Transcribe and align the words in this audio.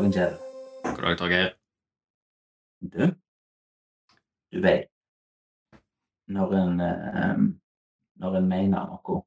dagen, 0.00 0.12
Kjell. 0.12 0.36
God 0.82 1.02
dag, 1.04 1.18
Torgeir. 1.18 1.50
Du, 2.80 3.14
du 4.52 4.60
vet 4.64 4.86
Når 6.32 6.54
en 6.56 6.80
um, 6.80 7.42
Når 8.16 8.36
en 8.38 8.48
mener 8.48 8.86
noe, 8.88 9.18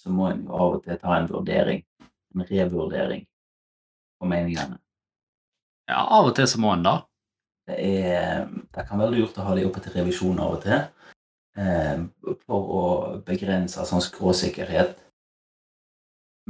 så 0.00 0.10
må 0.10 0.26
en 0.30 0.42
jo 0.46 0.54
av 0.54 0.74
og 0.76 0.82
til 0.82 0.98
ta 0.98 1.14
en 1.18 1.28
vurdering. 1.30 1.84
En 2.34 2.44
revurdering 2.46 3.22
på 4.18 4.28
meningene. 4.30 4.78
Ja, 5.86 6.02
av 6.02 6.30
og 6.30 6.34
til 6.36 6.46
så 6.50 6.60
må 6.62 6.74
en 6.74 6.84
da. 6.86 6.96
Det, 7.66 7.78
er, 7.78 8.46
det 8.74 8.86
kan 8.86 9.02
være 9.02 9.14
lurt 9.14 9.38
å 9.38 9.46
ha 9.46 9.56
de 9.58 9.66
oppe 9.66 9.82
til 9.82 9.96
revisjon 9.98 10.38
av 10.42 10.58
og 10.58 10.62
til. 10.66 10.84
Eh, 11.58 12.04
for 12.46 12.70
å 12.78 12.84
begrense 13.26 13.86
sånn 13.88 14.04
skråsikkerhet. 14.04 14.94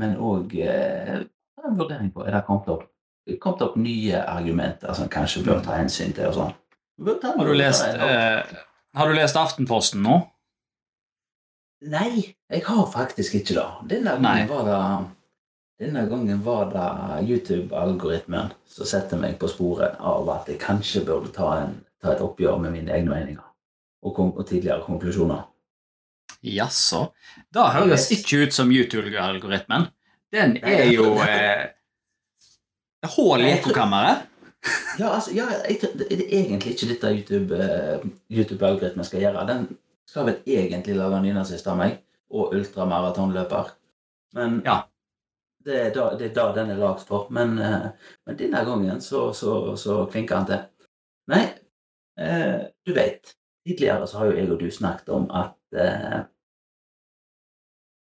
Men 0.01 0.19
òg 0.21 0.53
eh, 0.61 1.25
en 1.71 1.81
vurdering 1.81 2.13
på 2.15 2.25
er 2.27 2.37
det 2.37 2.45
kommet 2.47 2.71
opp, 2.73 2.87
kommet 3.43 3.67
opp 3.67 3.77
nye 3.81 4.23
argumenter 4.23 4.95
som 4.97 5.11
kanskje 5.13 5.45
bør 5.47 5.61
ta 5.65 5.77
hensyn 5.81 6.15
til. 6.17 6.31
og 6.31 6.35
sånn. 6.35 6.55
Har 7.27 7.45
du 7.45 7.55
lest, 7.55 7.85
eh, 7.85 8.57
har 8.97 9.09
du 9.09 9.15
lest 9.15 9.37
Aftenposten 9.37 10.03
nå? 10.03 10.23
Nei, 11.87 12.35
jeg 12.51 12.65
har 12.65 12.87
faktisk 12.89 13.35
ikke 13.35 13.55
det. 13.59 13.67
Denne 13.91 14.17
Nei. 14.19 14.47
gangen 14.47 14.49
var 14.49 14.65
det 14.65 14.81
denne 15.79 16.07
gangen 16.09 16.39
var 16.45 16.71
det 16.73 17.29
YouTube-algoritmen 17.29 18.55
som 18.67 18.89
setter 18.89 19.21
meg 19.21 19.37
på 19.39 19.49
sporet 19.53 19.99
av 20.01 20.29
at 20.33 20.49
jeg 20.49 20.57
kanskje 20.63 21.03
burde 21.05 21.29
ta, 21.37 21.51
en, 21.67 21.75
ta 22.01 22.15
et 22.15 22.23
oppgjør 22.25 22.57
med 22.63 22.73
mine 22.79 22.95
egne 22.97 23.13
meninger 23.13 23.45
og, 24.07 24.21
og 24.25 24.41
tidligere 24.49 24.81
konklusjoner. 24.87 25.43
Jaså. 26.47 27.11
Det 27.53 27.67
høres 27.75 28.09
ikke 28.15 28.47
ut 28.47 28.57
som 28.57 28.73
YouTube-algoritmen. 28.73 29.89
Den 30.33 30.57
er 30.63 30.89
jo 30.91 31.13
eh, 31.23 31.69
Hull 33.17 33.45
i 33.47 33.53
ekkokammeret. 33.55 34.27
Ja, 34.99 35.13
altså, 35.15 35.31
ja, 35.37 35.45
jeg, 35.69 35.79
det 35.99 36.07
er 36.11 36.23
egentlig 36.41 36.73
ikke 36.75 36.89
dette 36.91 37.13
YouTube, 37.15 37.59
eh, 37.61 38.07
YouTube-algoritmen 38.33 39.07
skal 39.07 39.23
gjøre. 39.23 39.45
Den 39.47 39.67
skal 40.09 40.27
vel 40.27 40.41
egentlig 40.47 40.97
lage 40.99 41.21
nynazist 41.23 41.69
av 41.71 41.79
meg 41.79 42.01
og 42.35 42.55
ultramaratonløper. 42.57 43.71
Men 44.35 44.63
Ja. 44.67 44.81
det, 45.65 45.77
er 45.85 45.93
da, 45.95 46.09
det 46.19 46.31
er 46.31 46.35
da 46.35 46.49
den 46.57 46.71
er 46.75 46.81
lagd 46.81 47.05
for. 47.07 47.29
Men, 47.31 47.59
eh, 47.59 47.87
men 48.27 48.39
denne 48.41 48.65
gangen 48.67 49.01
så, 49.01 49.29
så, 49.35 49.77
så 49.79 50.07
klinker 50.11 50.37
han 50.41 50.47
til. 50.51 50.65
Nei, 51.31 51.45
eh, 52.19 52.67
du 52.87 52.95
vet 52.97 53.37
Tidligere 53.67 54.07
så 54.07 54.19
har 54.21 54.27
jo 54.31 54.37
jeg 54.39 54.51
og 54.55 54.61
du 54.61 54.69
snakket 54.71 55.09
om 55.11 55.25
at 55.35 55.57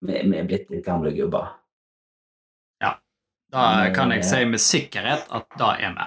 vi, 0.03 0.17
vi 0.27 0.39
er 0.41 0.48
blitt 0.51 0.73
litt 0.75 0.83
gamle 0.83 1.12
gubber. 1.14 1.53
Da 3.53 3.91
kan 3.92 4.12
jeg 4.14 4.25
si 4.25 4.45
med 4.48 4.62
sikkerhet 4.62 5.27
at 5.31 5.47
det 5.58 5.70
er 5.84 5.95
vi. 5.98 6.06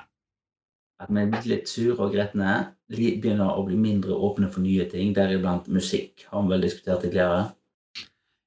at 1.03 1.09
vi 1.11 1.19
er 1.21 1.27
blitt 1.29 1.45
litt 1.45 1.67
sure 1.69 1.97
og 2.07 2.13
gretne, 2.13 2.71
begynner 2.89 3.51
å 3.51 3.65
bli 3.67 3.75
mindre 3.77 4.15
åpne 4.15 4.47
for 4.49 4.63
nye 4.63 4.85
ting, 4.89 5.11
deriblant 5.13 5.67
musikk, 5.67 6.23
har 6.31 6.41
vi 6.41 6.53
vel 6.53 6.61
diskutert 6.61 7.01
tidligere. 7.03 7.51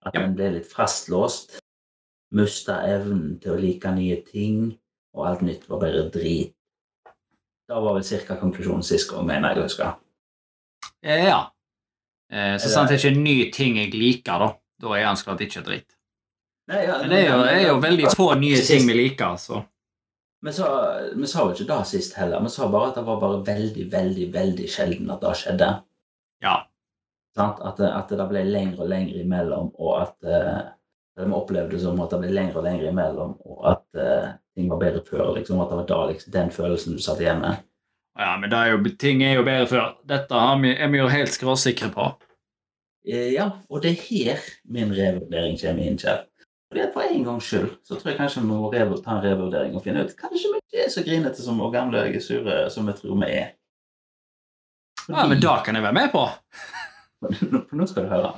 At 0.07 0.15
Ja. 0.15 0.23
en 0.23 0.35
ble 0.35 0.51
litt 0.55 0.67
fastlåst, 0.73 1.59
mista 2.33 2.81
evnen 2.89 3.39
til 3.41 3.53
å 3.53 3.61
like 3.61 3.93
nye 3.95 4.23
ting, 4.25 4.79
og 5.15 5.27
alt 5.27 5.43
nytt 5.43 5.69
var 5.69 5.81
bare 5.81 6.09
drit. 6.11 6.55
Da 7.69 7.81
var 7.81 7.95
vel 7.95 8.03
cirka 8.03 8.37
konklusjonen 8.41 8.83
sist 8.83 9.11
gang, 9.11 9.27
mener 9.27 9.55
jeg 9.55 9.59
å 9.59 9.63
huske. 9.69 9.97
Eh, 11.03 11.25
ja. 11.27 11.51
Eh, 12.31 12.57
så 12.57 12.69
sant 12.69 12.89
det 12.89 12.99
ikke 12.99 13.13
er 13.13 13.21
ny 13.21 13.51
ting 13.53 13.77
jeg 13.77 13.93
liker, 13.93 14.39
da. 14.39 14.55
Da 14.81 14.95
er 14.95 15.05
han 15.05 15.17
klart 15.17 15.41
ikke 15.41 15.63
dritt. 15.65 15.98
Nei, 16.69 16.85
ja, 16.85 16.99
Men 17.01 17.11
det 17.11 17.19
er 17.25 17.29
jo, 17.31 17.43
er 17.49 17.63
jo 17.65 17.77
veldig 17.81 18.09
få 18.13 18.33
nye 18.41 18.61
ting 18.65 18.87
vi 18.89 18.97
liker, 18.97 19.35
altså. 19.37 19.63
Vi 20.45 20.53
sa, 20.55 20.67
vi 21.17 21.27
sa 21.27 21.47
jo 21.49 21.55
ikke 21.55 21.67
det 21.67 21.79
sist 21.91 22.15
heller, 22.21 22.43
vi 22.45 22.51
sa 22.53 22.69
bare 22.71 22.93
at 22.93 22.99
det 23.01 23.07
var 23.09 23.21
bare 23.23 23.41
veldig, 23.47 23.87
veldig, 23.91 24.27
veldig 24.35 24.67
sjelden 24.71 25.09
at 25.11 25.25
det 25.25 25.37
skjedde. 25.43 25.71
ja. 26.45 26.59
At, 27.39 27.79
at 27.79 28.11
det 28.11 28.25
ble 28.27 28.41
lengre 28.51 28.83
og 28.83 28.89
lengre 28.91 29.21
imellom, 29.23 29.69
og 29.79 29.93
at 30.01 30.27
uh, 30.27 30.73
vi 31.15 31.35
opplevde 31.35 31.79
som 31.79 32.01
at 32.03 32.11
det 32.11 32.19
ble 32.25 32.33
lengre 32.35 32.59
og 32.59 32.67
lengre 32.67 32.91
imellom, 32.91 33.37
og 33.47 33.61
at 33.71 33.85
uh, 33.95 34.33
ting 34.59 34.71
var 34.71 34.81
bedre 34.83 35.05
før. 35.07 35.35
liksom, 35.37 35.61
At 35.63 35.71
det 35.71 35.77
var 35.79 35.87
da 35.87 35.99
liksom, 36.11 36.33
den 36.35 36.51
følelsen 36.51 36.97
du 36.97 37.03
satt 37.03 37.23
igjen 37.23 37.45
med. 37.45 37.61
ja 38.19 38.33
men 38.43 38.51
det 38.51 38.59
er 38.59 38.73
jo, 38.73 38.81
ting 38.99 39.23
er 39.23 39.37
jo 39.39 39.45
bedre 39.47 39.69
før. 39.71 39.93
Dette 40.09 40.35
har 40.35 40.59
vi, 40.63 40.75
er 40.75 40.91
vi 40.91 40.99
jo 40.99 41.13
helt 41.13 41.31
skråsikre 41.31 41.93
på. 41.95 42.09
Eh, 43.07 43.31
ja, 43.37 43.51
og 43.71 43.83
det 43.83 43.95
er 43.95 44.03
her 44.09 44.51
min 44.67 44.91
revurdering 44.93 45.55
kommer 45.61 45.87
inn, 45.87 46.01
Kjell. 46.01 46.27
Fordi 46.69 46.83
at 46.85 46.93
For 46.93 47.03
en 47.03 47.25
gangs 47.25 47.45
skyld 47.49 47.71
så 47.85 47.97
tror 47.97 48.11
jeg 48.11 48.19
kanskje 48.19 48.43
vi 48.43 48.49
må 48.49 48.69
ta 48.73 49.15
en 49.17 49.23
revurdering 49.25 49.77
og 49.77 49.85
finne 49.85 50.05
ut 50.05 50.17
kanskje 50.19 50.53
vi 50.53 50.61
ikke 50.61 50.85
er 50.85 50.91
så 50.93 51.05
grinete 51.07 51.43
som 51.43 51.61
og 51.65 51.73
gamle 51.73 52.03
og 52.05 52.19
sure 52.23 52.59
som 52.71 52.87
vi 52.87 52.97
tror 52.99 53.17
vi 53.23 53.31
er. 53.33 53.55
Ja, 55.09 55.25
men 55.27 55.41
da 55.41 55.63
kan 55.65 55.75
jeg 55.75 55.83
være 55.83 55.97
med 55.97 56.11
på. 56.13 56.27
Nå, 57.53 57.63
nå 57.79 57.87
skal 57.89 58.05
du 58.05 58.13
høre. 58.13 58.35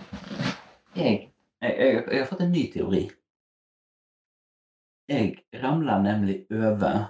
Jeg, 0.94 1.32
jeg, 1.62 1.72
jeg, 1.78 2.04
jeg 2.12 2.20
har 2.20 2.28
fått 2.30 2.44
en 2.44 2.52
ny 2.54 2.66
teori. 2.72 3.02
Jeg 5.10 5.32
ramla 5.62 5.98
nemlig 5.98 6.44
over 6.54 7.08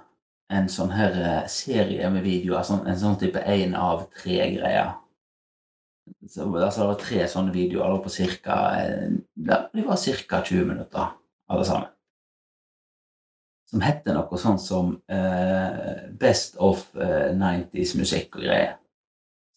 en 0.51 0.69
sånn 0.73 0.95
her 0.97 1.19
eh, 1.21 1.45
serie 1.53 2.09
med 2.11 2.25
videoer, 2.25 2.65
sånn, 2.65 2.87
en 2.89 2.99
sånn 2.99 3.19
type 3.21 3.43
én 3.45 3.77
av 3.77 4.07
tre-greier. 4.17 4.95
Så, 6.29 6.47
altså, 6.47 6.83
det 6.83 6.89
var 6.91 6.99
tre 7.01 7.29
sånne 7.31 7.55
videoer 7.55 7.99
på 8.05 8.13
cirka, 8.13 8.59
eh, 8.81 9.17
de 9.35 9.85
var 9.87 10.01
ca. 10.29 10.43
20 10.47 10.69
minutter, 10.69 11.17
alle 11.51 11.67
sammen. 11.69 11.89
Som 13.71 13.85
hette 13.87 14.15
noe 14.17 14.39
sånn 14.43 14.59
som 14.59 14.89
uh, 15.13 15.99
Best 16.19 16.57
of 16.59 16.89
uh, 16.99 17.31
90s 17.39 17.93
musikk 18.01 18.35
og 18.41 18.43
greier. 18.49 18.73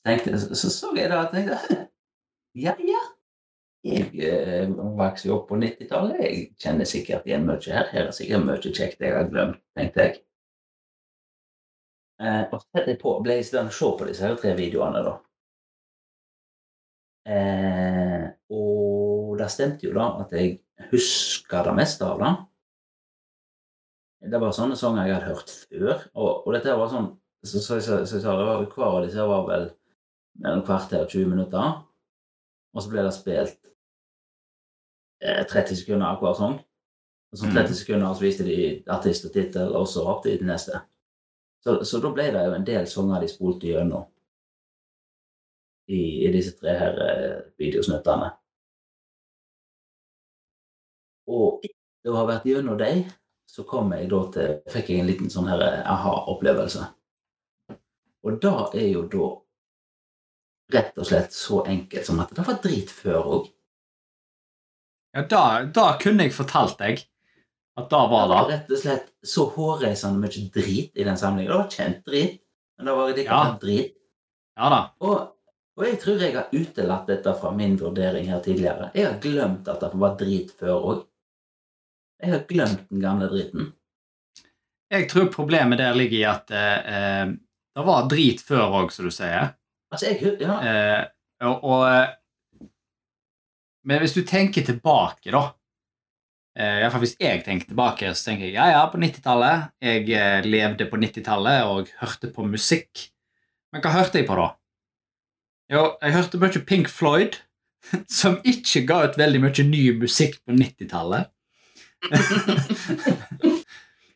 Så, 0.05 0.53
så, 0.53 0.69
så 0.69 0.91
jeg 0.93 1.09
da 1.09 1.23
og 1.23 1.31
tenkte 1.33 1.57
ja, 2.65 2.75
ja. 2.77 3.01
Jeg 3.83 4.11
uh, 4.13 4.75
vokste 4.99 5.31
jo 5.31 5.39
opp 5.39 5.47
på 5.49 5.57
90-tallet. 5.57 6.21
Jeg 6.21 6.45
kjenner 6.61 6.87
sikkert 6.87 7.25
igjen 7.25 7.47
mye 7.47 7.57
her. 7.65 7.89
Her 7.89 8.11
er 8.11 8.13
sikkert 8.13 8.45
mye 8.45 8.61
kjekt 8.61 9.01
jeg 9.01 9.17
har 9.17 9.31
glemt, 9.31 9.57
tenkte 9.73 10.05
jeg. 10.05 10.21
Eh, 12.21 12.43
og 12.53 12.61
så 12.61 12.83
ble 13.25 13.37
jeg 13.39 13.47
stående 13.47 13.73
å 13.73 13.75
se 13.75 13.89
på 13.99 14.07
disse 14.07 14.33
tre 14.39 14.53
videoene, 14.57 15.01
da. 15.05 15.17
Eh, 17.23 18.25
og 18.51 19.37
det 19.39 19.49
stemte 19.51 19.87
jo 19.87 19.93
da 19.95 20.09
at 20.23 20.33
jeg 20.35 20.57
husker 20.91 21.69
det 21.69 21.75
meste 21.77 22.07
av 22.07 22.19
det. 22.21 22.33
Det 24.33 24.39
var 24.39 24.55
sånne 24.55 24.77
sanger 24.79 25.07
jeg 25.07 25.15
hadde 25.17 25.31
hørt 25.31 25.53
før, 25.67 26.03
og, 26.15 26.29
og 26.47 26.53
dette 26.55 26.75
var 26.79 26.91
sånn 26.91 27.09
så, 27.43 27.59
så, 27.59 27.81
så, 27.81 28.05
så, 28.07 28.19
så 28.23 28.35
det 28.39 28.45
var, 28.47 28.61
Hver 28.71 28.85
av 28.87 29.01
disse 29.03 29.23
var 29.27 29.41
vel 29.49 29.65
mellom 30.39 30.61
kvarter 30.63 31.03
og 31.03 31.11
20 31.11 31.33
minutter. 31.33 31.73
Og 32.73 32.83
så 32.85 32.91
ble 32.93 33.03
det 33.03 33.11
spilt 33.15 33.73
eh, 35.21 35.43
30 35.49 35.81
sekunder 35.81 36.07
av 36.07 36.23
hver 36.23 36.37
sang. 36.39 36.55
Og 37.33 37.41
så 37.41 37.49
30 37.51 37.75
sekunder 37.81 38.15
så 38.15 38.23
viste 38.23 38.47
de 38.47 38.57
artist 38.93 39.27
og 39.27 39.35
tittel, 39.35 39.75
og 39.75 39.89
så 39.91 40.05
hoppet 40.07 40.31
de 40.31 40.39
til 40.39 40.49
neste. 40.49 40.79
Så, 41.63 41.79
så 41.87 41.99
da 42.03 42.11
ble 42.15 42.29
det 42.31 42.47
jo 42.47 42.55
en 42.55 42.67
del 42.67 42.87
sanger 42.89 43.23
de 43.23 43.29
spolte 43.31 43.69
gjennom 43.69 44.07
i, 45.91 45.99
i 46.27 46.31
disse 46.31 46.55
tre 46.59 46.75
her 46.79 46.99
eh, 47.07 47.37
videosnuttene. 47.59 48.31
Og 51.31 51.63
etter 51.63 52.11
å 52.11 52.17
ha 52.19 52.25
vært 52.27 52.47
gjennom 52.49 52.77
dem, 52.79 53.05
så 53.47 53.63
kom 53.67 53.93
jeg 53.95 54.09
da 54.11 54.19
til, 54.33 54.53
fikk 54.73 54.89
jeg 54.91 55.03
en 55.03 55.09
liten 55.11 55.31
sånn 55.31 55.47
her 55.51 55.61
eh, 55.63 55.79
aha-opplevelse. 55.93 56.87
Og 58.23 58.37
da 58.43 58.53
er 58.79 58.87
jo 58.93 59.05
da 59.11 59.29
rett 60.73 60.97
og 60.97 61.05
slett 61.07 61.35
så 61.35 61.61
enkelt 61.69 62.07
som 62.07 62.21
at 62.23 62.31
det 62.33 62.45
var 62.47 62.59
drit 62.63 62.91
før 62.91 63.27
òg. 63.37 63.49
Ja, 65.13 65.25
da, 65.29 65.41
da 65.69 65.89
kunne 66.01 66.25
jeg 66.25 66.33
fortalt 66.33 66.79
deg 66.79 67.03
at 67.77 67.89
da 67.91 67.99
Det 68.05 68.11
var 68.13 68.27
var 68.31 68.47
det. 68.47 68.55
rett 68.55 68.71
og 68.73 68.79
slett 68.81 69.11
så 69.25 69.45
hårreisende 69.53 70.21
mye 70.21 70.47
drit 70.53 70.95
i 70.97 71.05
den 71.05 71.17
samlingen. 71.19 71.51
Det 71.51 71.59
var 71.59 71.69
kjent 71.73 71.99
drit, 72.07 72.39
men 72.77 72.89
det 72.89 72.95
var 72.97 73.13
ikke 73.13 73.27
Ja. 73.27 73.43
drit. 73.61 73.93
Ja 74.57 74.69
da. 74.69 74.81
Og, 75.01 75.32
og 75.73 75.85
jeg 75.87 75.99
tror 76.01 76.21
jeg 76.21 76.35
har 76.35 76.51
utelatt 76.53 77.07
dette 77.09 77.33
fra 77.39 77.51
min 77.55 77.77
vurdering 77.79 78.27
her 78.29 78.41
tidligere. 78.45 78.91
Jeg 78.93 79.07
har 79.07 79.15
glemt 79.23 79.69
at 79.71 79.81
det 79.81 79.89
var 80.03 80.17
drit 80.19 80.51
før 80.59 80.75
òg. 80.91 80.99
Jeg 82.21 82.35
har 82.35 82.43
glemt 82.49 82.83
den 82.91 83.01
gamle 83.01 83.29
driten. 83.31 83.71
Jeg 84.93 85.09
tror 85.09 85.31
problemet 85.33 85.81
der 85.81 85.97
ligger 85.97 86.19
i 86.19 86.27
at 86.29 86.53
eh, 86.53 86.93
eh, 86.93 87.33
det 87.73 87.85
var 87.87 88.05
drit 88.11 88.43
før 88.45 88.77
òg, 88.83 88.93
som 88.93 89.09
du 89.09 89.13
sier. 89.13 89.55
Altså, 89.93 90.11
jeg 90.11 90.37
ja, 90.41 90.59
Eh, 90.61 91.01
og, 91.49 91.63
og 91.63 91.81
eh, 91.89 92.13
Men 93.83 93.99
hvis 93.99 94.15
du 94.15 94.21
tenker 94.23 94.63
tilbake, 94.65 95.33
da 95.33 95.43
eh, 96.57 96.77
i 96.77 96.81
hvert 96.81 96.93
fall 96.93 97.03
Hvis 97.03 97.17
jeg 97.19 97.43
tenker 97.43 97.67
tilbake, 97.67 98.13
så 98.13 98.29
tenker 98.29 98.47
jeg 98.47 98.55
ja, 98.55 98.69
ja, 98.71 98.83
på 98.89 99.01
90-tallet. 99.01 99.73
Jeg 99.81 100.05
eh, 100.13 100.45
levde 100.45 100.87
på 100.89 101.01
90-tallet 101.01 101.65
og 101.69 101.91
hørte 101.99 102.29
på 102.33 102.45
musikk. 102.45 103.09
Men 103.73 103.81
hva 103.81 103.97
hørte 103.97 104.21
jeg 104.21 104.29
på 104.29 104.37
da? 104.37 104.51
Jo, 105.71 105.93
jeg 106.01 106.13
hørte 106.17 106.39
mye 106.41 106.63
Pink 106.67 106.89
Floyd, 106.91 107.37
som 108.19 108.39
ikke 108.43 108.83
ga 108.89 109.03
ut 109.07 109.17
veldig 109.19 109.41
mye 109.43 109.67
ny 109.67 109.83
musikk 110.01 110.39
på 110.43 110.55
90-tallet. 110.57 111.29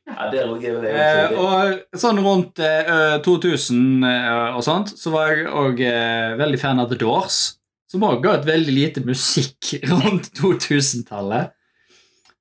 Ja, 0.07 0.29
det 0.31 0.39
er 0.39 0.47
jo. 0.47 0.55
Det 0.81 0.91
Eh, 0.95 1.33
og 1.35 1.99
sånn 1.99 2.21
rundt 2.23 2.61
eh, 2.63 3.17
2000 3.25 4.05
eh, 4.07 4.55
og 4.55 4.63
sånt, 4.63 4.94
så 4.95 5.11
var 5.11 5.33
jeg 5.33 5.49
òg 5.51 5.81
eh, 5.83 6.35
veldig 6.39 6.59
fan 6.61 6.79
av 6.79 6.88
The 6.91 6.97
Doors. 7.01 7.39
Som 7.91 8.05
òg 8.07 8.23
ga 8.23 8.38
ut 8.39 8.47
veldig 8.47 8.73
lite 8.75 9.03
musikk 9.03 9.73
rundt 9.91 10.31
2000-tallet. 10.39 11.51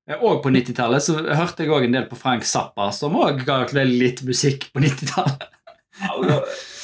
Eh, 0.07 0.23
Og 0.23 0.39
på 0.45 0.55
90-tallet 0.55 1.03
så 1.03 1.19
hørte 1.27 1.67
jeg 1.67 1.75
òg 1.75 1.89
en 1.89 1.99
del 1.99 2.07
på 2.11 2.19
Frank 2.19 2.47
Zappa, 2.47 2.93
som 2.95 3.19
òg 3.19 3.43
ga 3.47 3.65
ut 3.67 3.75
veldig 3.75 3.99
lite 3.99 4.31
musikk 4.31 4.71
på 4.71 4.83
90-tallet. 4.87 5.51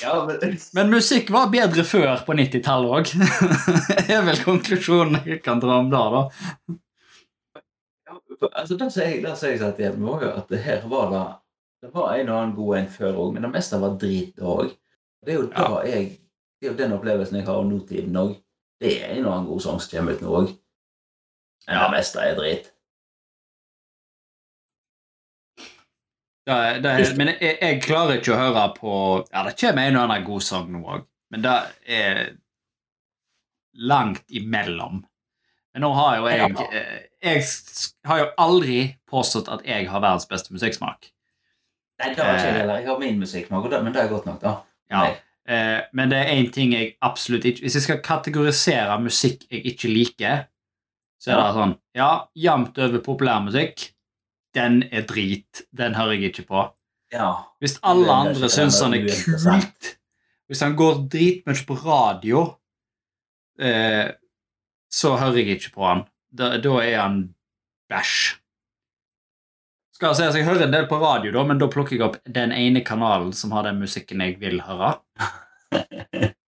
Ja, 0.02 0.14
men, 0.26 0.56
Men 0.74 0.90
musikk 0.90 1.30
var 1.30 1.50
bedre 1.52 1.84
før 1.86 2.22
på 2.26 2.34
90-tallet 2.38 2.94
òg. 2.98 3.12
Det 4.08 4.16
er 4.16 4.24
vel 4.26 4.40
konklusjonen 4.44 5.20
jeg 5.26 5.42
kan 5.44 5.60
dra 5.62 5.78
om 5.82 5.90
da, 5.92 6.02
da. 6.16 6.22
altså, 8.52 8.76
der 8.80 8.90
sier 8.90 9.08
jeg, 9.08 9.22
det 9.24 9.36
som 9.38 9.52
jeg 9.52 9.94
var 10.00 10.24
jo 10.26 10.32
at 10.42 10.48
det 10.50 10.62
her 10.64 10.86
var 10.90 11.10
da 11.12 11.22
Det 11.82 11.90
var 11.94 12.14
en 12.14 12.28
og 12.30 12.38
annen 12.38 12.54
god 12.56 12.76
en 12.78 12.90
før 12.94 13.16
òg, 13.18 13.32
men 13.34 13.42
det 13.42 13.50
meste 13.56 13.78
var 13.82 13.96
drit 13.98 14.38
òg. 14.38 14.70
Det 15.26 15.34
er 15.34 15.40
jo 15.40 15.46
da 15.50 15.82
jeg 15.86 16.10
Det 16.60 16.68
er 16.68 16.72
jo 16.72 16.78
den 16.78 16.92
opplevelsen 16.94 17.36
jeg 17.40 17.46
har 17.46 17.58
av 17.58 17.66
nåtiden 17.66 18.16
òg. 18.20 18.36
Det 18.82 18.92
er 19.02 19.16
en 19.16 19.26
og 19.26 19.32
annen 19.32 19.48
god 19.50 19.60
sang 19.64 19.80
som 19.82 19.90
kommer 19.96 20.14
ut 20.14 20.22
nå 20.22 20.36
òg. 20.42 20.52
Men 21.66 21.76
Ja. 21.76 21.82
det 21.88 21.96
meste 21.96 22.18
er 22.22 22.34
drit. 22.38 22.71
Det, 26.46 26.82
det, 26.82 26.92
men 27.14 27.28
jeg, 27.36 27.54
jeg 27.60 27.82
klarer 27.84 28.18
ikke 28.18 28.32
å 28.34 28.38
høre 28.40 28.62
på 28.74 28.92
Ja, 29.30 29.44
det 29.46 29.54
kommer 29.60 29.86
en 29.86 29.98
og 30.00 30.08
annen 30.08 30.24
god 30.26 30.42
sang 30.42 30.72
nå 30.74 30.80
òg, 30.82 31.04
men 31.30 31.44
det 31.44 31.54
er 31.86 32.22
langt 33.78 34.24
imellom. 34.28 35.04
Men 35.72 35.86
nå 35.86 35.92
har 35.96 36.18
jo 36.18 36.28
jeg 36.28 36.66
eh, 36.76 36.96
Jeg 37.22 37.44
har 38.10 38.18
jo 38.20 38.28
aldri 38.42 38.78
påstått 39.08 39.48
at 39.52 39.62
jeg 39.66 39.86
har 39.88 40.02
verdens 40.02 40.26
beste 40.28 40.52
musikksmak. 40.52 41.12
Nei, 42.02 42.10
det 42.10 42.24
har 42.24 42.34
ikke 42.34 42.48
jeg 42.48 42.58
heller. 42.58 42.80
Jeg 42.80 42.90
har 42.90 42.98
min 43.00 43.20
musikksmak, 43.22 43.70
men 43.70 43.94
det 43.94 44.02
er 44.02 44.10
godt 44.10 44.26
nok, 44.26 44.40
da. 44.42 44.56
Ja. 44.90 45.04
Eh, 45.46 45.78
men 45.94 46.10
det 46.10 46.18
er 46.18 46.34
én 46.34 46.50
ting 46.54 46.74
jeg 46.74 46.92
absolutt 47.02 47.46
ikke 47.48 47.64
Hvis 47.64 47.74
jeg 47.74 47.82
skal 47.82 48.02
kategorisere 48.04 48.94
musikk 49.02 49.46
jeg 49.50 49.64
ikke 49.72 49.88
liker, 49.90 50.44
så 51.18 51.32
er 51.32 51.40
det 51.40 51.56
sånn 51.56 51.72
Ja, 51.98 52.10
jevnt 52.38 52.78
over 52.78 53.02
populærmusikk. 53.02 53.88
Den 54.54 54.82
er 54.92 55.06
drit. 55.08 55.62
Den 55.72 55.94
hører 55.96 56.18
jeg 56.18 56.32
ikke 56.32 56.46
på. 56.48 56.66
Ja. 57.12 57.30
Hvis 57.60 57.78
alle 57.84 58.06
Det 58.08 58.16
andre 58.16 58.48
syns 58.48 58.80
han 58.80 58.94
er 58.96 59.04
kult 59.04 59.90
Hvis 60.48 60.60
han 60.64 60.76
går 60.76 61.02
dritmye 61.12 61.64
på 61.68 61.76
radio, 61.84 62.42
eh, 63.60 64.12
så 64.92 65.16
hører 65.16 65.40
jeg 65.40 65.58
ikke 65.58 65.74
på 65.76 65.86
han. 65.88 66.04
Da, 66.32 66.56
da 66.60 66.78
er 66.84 66.98
han 67.00 67.18
bæsj. 67.92 68.38
Skal 69.96 70.08
jeg, 70.08 70.16
sies, 70.16 70.36
Jeg 70.40 70.44
hører 70.48 70.66
en 70.66 70.74
del 70.74 70.88
på 70.90 70.98
radio, 71.00 71.32
da, 71.32 71.44
men 71.46 71.60
da 71.60 71.68
plukker 71.70 71.96
jeg 71.96 72.04
opp 72.04 72.16
den 72.26 72.52
ene 72.52 72.82
kanalen 72.84 73.32
som 73.36 73.52
har 73.56 73.68
den 73.68 73.78
musikken 73.80 74.20
jeg 74.24 74.40
vil 74.40 74.60
høre. 74.66 74.96
Eh, 75.72 76.30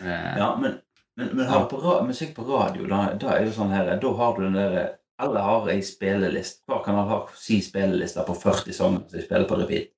Ja, 0.00 0.56
men, 0.60 0.78
men, 1.16 1.30
men 1.36 1.46
har 1.48 1.64
du 1.64 1.72
på 1.72 1.94
musikk 2.06 2.34
på 2.36 2.44
radio, 2.46 2.86
da, 2.90 3.00
da 3.18 3.32
er 3.34 3.46
jo 3.48 3.54
sånn 3.56 3.72
her 3.74 3.88
Da 4.00 4.12
har 4.18 4.36
du 4.36 4.44
den 4.44 4.54
der 4.56 4.76
Alle 5.22 5.40
har 5.40 5.68
ei 5.72 5.82
spilleliste. 5.84 6.64
Hver 6.68 6.82
kanal 6.84 7.08
har 7.08 7.30
si 7.40 7.60
spilleliste 7.64 8.24
på 8.26 8.34
40 8.36 8.74
sanger 8.76 9.04
som 9.04 9.12
de 9.12 9.22
spiller 9.24 9.48
på 9.48 9.60
repeat. 9.60 9.92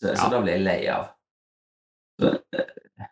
Så, 0.00 0.14
så 0.16 0.28
da 0.32 0.40
blir 0.40 0.56
jeg 0.56 0.64
lei 0.64 0.78
av. 0.92 1.10
Så, 2.20 2.34
eh, 2.56 3.08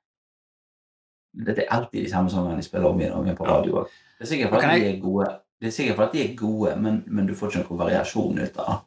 Dette 1.38 1.62
er 1.64 1.74
alltid 1.74 2.06
de 2.06 2.10
samme 2.10 2.30
sangene 2.32 2.58
de 2.58 2.66
spiller 2.66 2.88
om 2.88 3.00
igjen 3.00 3.12
og 3.14 3.20
om 3.20 3.26
igjen 3.28 3.38
på 3.38 3.46
radio. 3.46 3.84
Det 4.18 4.26
er 4.26 4.30
sikkert 4.30 4.54
for 4.54 4.64
Kan 4.64 4.72
at 4.74 4.82
de 4.82 4.88
er 4.88 5.02
gode, 5.02 5.28
det 5.60 5.68
er 5.68 5.74
sikkert 5.74 5.98
for 5.98 6.08
at 6.08 6.16
de 6.16 6.22
er 6.24 6.32
gode 6.38 6.72
men, 6.82 7.02
men 7.06 7.28
du 7.28 7.34
får 7.38 7.52
ikke 7.52 7.66
noen 7.66 7.82
variasjon 7.84 8.40
ut 8.40 8.58
av 8.62 8.70
det. 8.72 8.78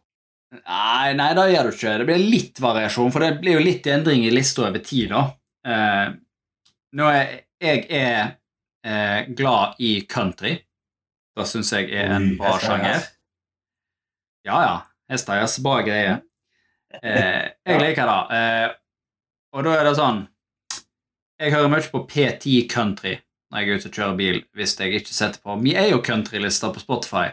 Nei, 0.51 1.13
nei, 1.15 1.29
da 1.37 1.45
gjør 1.47 1.69
du 1.69 1.77
ikke. 1.77 1.93
Det 2.01 2.07
blir 2.09 2.25
litt 2.33 2.59
variasjon, 2.59 3.11
for 3.13 3.23
det 3.23 3.37
blir 3.39 3.55
jo 3.55 3.63
litt 3.63 3.87
endring 3.87 4.25
i 4.27 4.33
lista 4.33 4.65
over 4.65 4.83
tid, 4.83 5.13
da. 5.13 5.21
Eh, 5.63 6.09
nå 6.99 7.07
er 7.07 7.29
jeg 7.61 7.85
er 7.93 8.33
eh, 8.83 9.29
glad 9.37 9.79
i 9.79 9.93
country. 10.11 10.57
Det 11.41 11.49
syns 11.49 11.71
jeg 11.73 11.89
er 11.97 12.13
en 12.15 12.29
bra 12.39 12.53
sjanger. 12.61 13.07
Ja, 14.47 14.59
ja. 14.65 14.75
Hestejazz, 15.11 15.57
bra 15.65 15.81
greie. 15.85 16.13
Eh, 17.01 17.49
jeg 17.67 17.81
liker 17.81 18.07
det. 18.09 18.37
Eh, 18.37 18.69
og 19.55 19.63
da 19.67 19.73
er 19.79 19.85
det 19.87 19.93
sånn 19.95 20.17
Jeg 21.41 21.53
hører 21.53 21.69
mye 21.71 21.87
på 21.91 22.01
P10 22.07 22.65
Country 22.71 23.13
når 23.51 23.59
jeg 23.59 23.67
er 23.67 23.79
ute 23.81 23.89
og 23.89 23.95
kjører 23.97 24.17
bil, 24.19 24.37
hvis 24.55 24.73
jeg 24.79 24.93
ikke 25.01 25.11
setter 25.15 25.41
på 25.43 25.55
Vi 25.63 25.73
er 25.75 25.89
jo 25.91 25.97
country-lista 26.03 26.69
på 26.71 26.79
Spotify, 26.83 27.25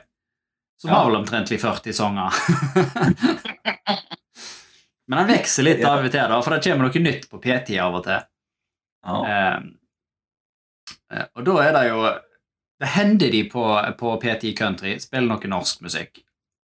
som 0.80 0.90
Ja. 0.90 0.96
har 0.96 1.04
vel 1.10 1.18
omtrentlig 1.20 1.60
40 1.62 1.92
sanger. 1.94 2.34
Men 5.08 5.18
den 5.22 5.30
vokser 5.36 5.62
litt 5.64 5.84
av 5.86 6.02
og 6.04 6.10
til, 6.10 6.20
da, 6.28 6.40
for 6.42 6.54
det 6.56 6.64
kommer 6.66 6.88
noe 6.88 7.02
nytt 7.04 7.28
på 7.30 7.38
P10 7.44 7.78
av 7.84 7.94
og 8.00 8.02
til. 8.08 8.24
Ja. 9.06 9.20
Eh, 9.28 9.58
eh, 11.14 11.26
og 11.38 11.46
da 11.46 11.54
er 11.64 11.72
det 11.78 11.84
jo 11.88 12.02
Det 12.78 12.86
hender 12.94 13.30
de 13.30 13.44
på, 13.50 13.62
på 13.98 14.12
P10 14.22 14.52
Country 14.58 14.98
spiller 15.02 15.26
noe 15.32 15.50
norsk 15.50 15.80
musikk. 15.82 16.20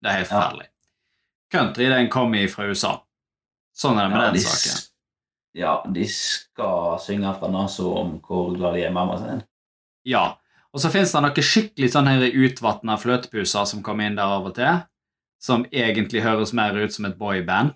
Det 0.02 0.10
er 0.10 0.22
helt 0.24 0.32
Ja. 0.32 0.48
Country 1.52 1.90
den 1.90 2.10
kommer 2.10 2.48
fra 2.50 2.66
USA. 2.70 2.96
Sånn 3.78 3.98
er 4.00 4.08
det 4.08 4.14
med 4.14 4.20
Ja, 4.22 4.26
den 4.26 4.34
de, 4.34 4.42
saken. 4.46 4.84
ja, 5.58 5.74
de 5.94 6.06
skal 6.10 7.00
synge 7.02 7.34
fra 7.40 7.50
nesa 7.54 7.84
om 7.84 8.16
hvor 8.22 8.56
glad 8.56 8.74
de 8.78 8.84
er 8.84 8.90
i 8.90 8.94
mamma 8.94 9.18
sin. 9.22 9.44
Ja. 10.06 10.38
Og 10.74 10.82
så 10.82 10.92
fins 10.94 11.12
det 11.12 11.22
noen 11.26 11.34
skikkelig 11.46 11.92
sånn 11.94 12.10
utvatna 12.30 12.98
fløtepuser 13.02 13.66
som 13.66 13.82
kommer 13.86 14.06
inn 14.06 14.16
der 14.20 14.30
av 14.38 14.46
og 14.46 14.56
til, 14.56 14.82
som 15.42 15.66
egentlig 15.72 16.22
høres 16.22 16.54
mer 16.54 16.74
ut 16.78 16.94
som 16.94 17.06
et 17.06 17.18
boyband. 17.18 17.72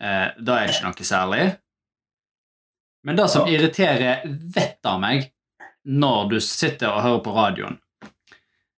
Eh, 0.00 0.28
det 0.36 0.56
er 0.58 0.68
ikke 0.68 0.84
noe 0.90 1.06
særlig. 1.08 1.44
Men 3.04 3.16
det 3.16 3.30
som 3.30 3.48
irriterer 3.48 4.24
vettet 4.26 4.84
av 4.88 5.00
meg 5.00 5.30
når 5.84 6.30
du 6.30 6.38
sitter 6.40 6.90
og 6.90 7.02
hører 7.04 7.24
på 7.24 7.34
radioen, 7.36 7.80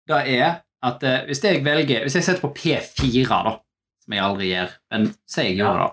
det 0.09 0.21
er 0.37 0.61
at 0.85 1.05
eh, 1.07 1.23
hvis 1.29 1.41
jeg 1.45 1.63
velger 1.65 2.05
Hvis 2.05 2.19
jeg 2.19 2.27
setter 2.27 2.45
på 2.45 2.53
P4, 2.59 3.25
da, 3.29 3.55
som 4.05 4.17
jeg 4.17 4.25
aldri 4.25 4.51
gjør, 4.51 4.75
men 4.93 5.07
si 5.25 5.47
jeg 5.47 5.59
gjorde 5.63 5.87
det, 5.87 5.93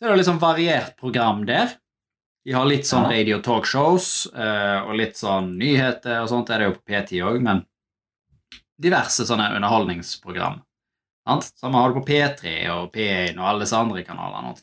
så 0.00 0.06
er 0.06 0.10
det 0.10 0.18
litt 0.20 0.28
sånn 0.30 0.40
variert 0.40 0.94
program 0.96 1.42
der. 1.44 1.74
De 2.48 2.54
har 2.56 2.64
litt 2.64 2.88
sånn 2.88 3.04
radio 3.10 3.36
talkshows 3.44 4.30
eh, 4.32 4.78
og 4.86 4.94
litt 4.96 5.18
sånn 5.20 5.52
nyheter 5.60 6.22
og 6.22 6.30
sånt. 6.32 6.48
Det 6.48 6.56
er 6.56 6.62
det 6.62 6.70
jo 6.70 6.76
på 6.78 6.86
P10 6.88 7.26
òg, 7.28 7.42
men 7.44 7.60
diverse 8.80 9.26
sånne 9.28 9.50
underholdningsprogram. 9.58 10.62
Sant? 11.28 11.50
Samme 11.60 11.82
har 11.82 11.92
du 11.92 12.00
på 12.00 12.06
P3 12.08 12.54
og 12.72 12.88
P1 12.94 13.36
og 13.36 13.44
alle 13.44 13.66
disse 13.66 13.76
andre 13.76 14.06
kanalene. 14.06 14.54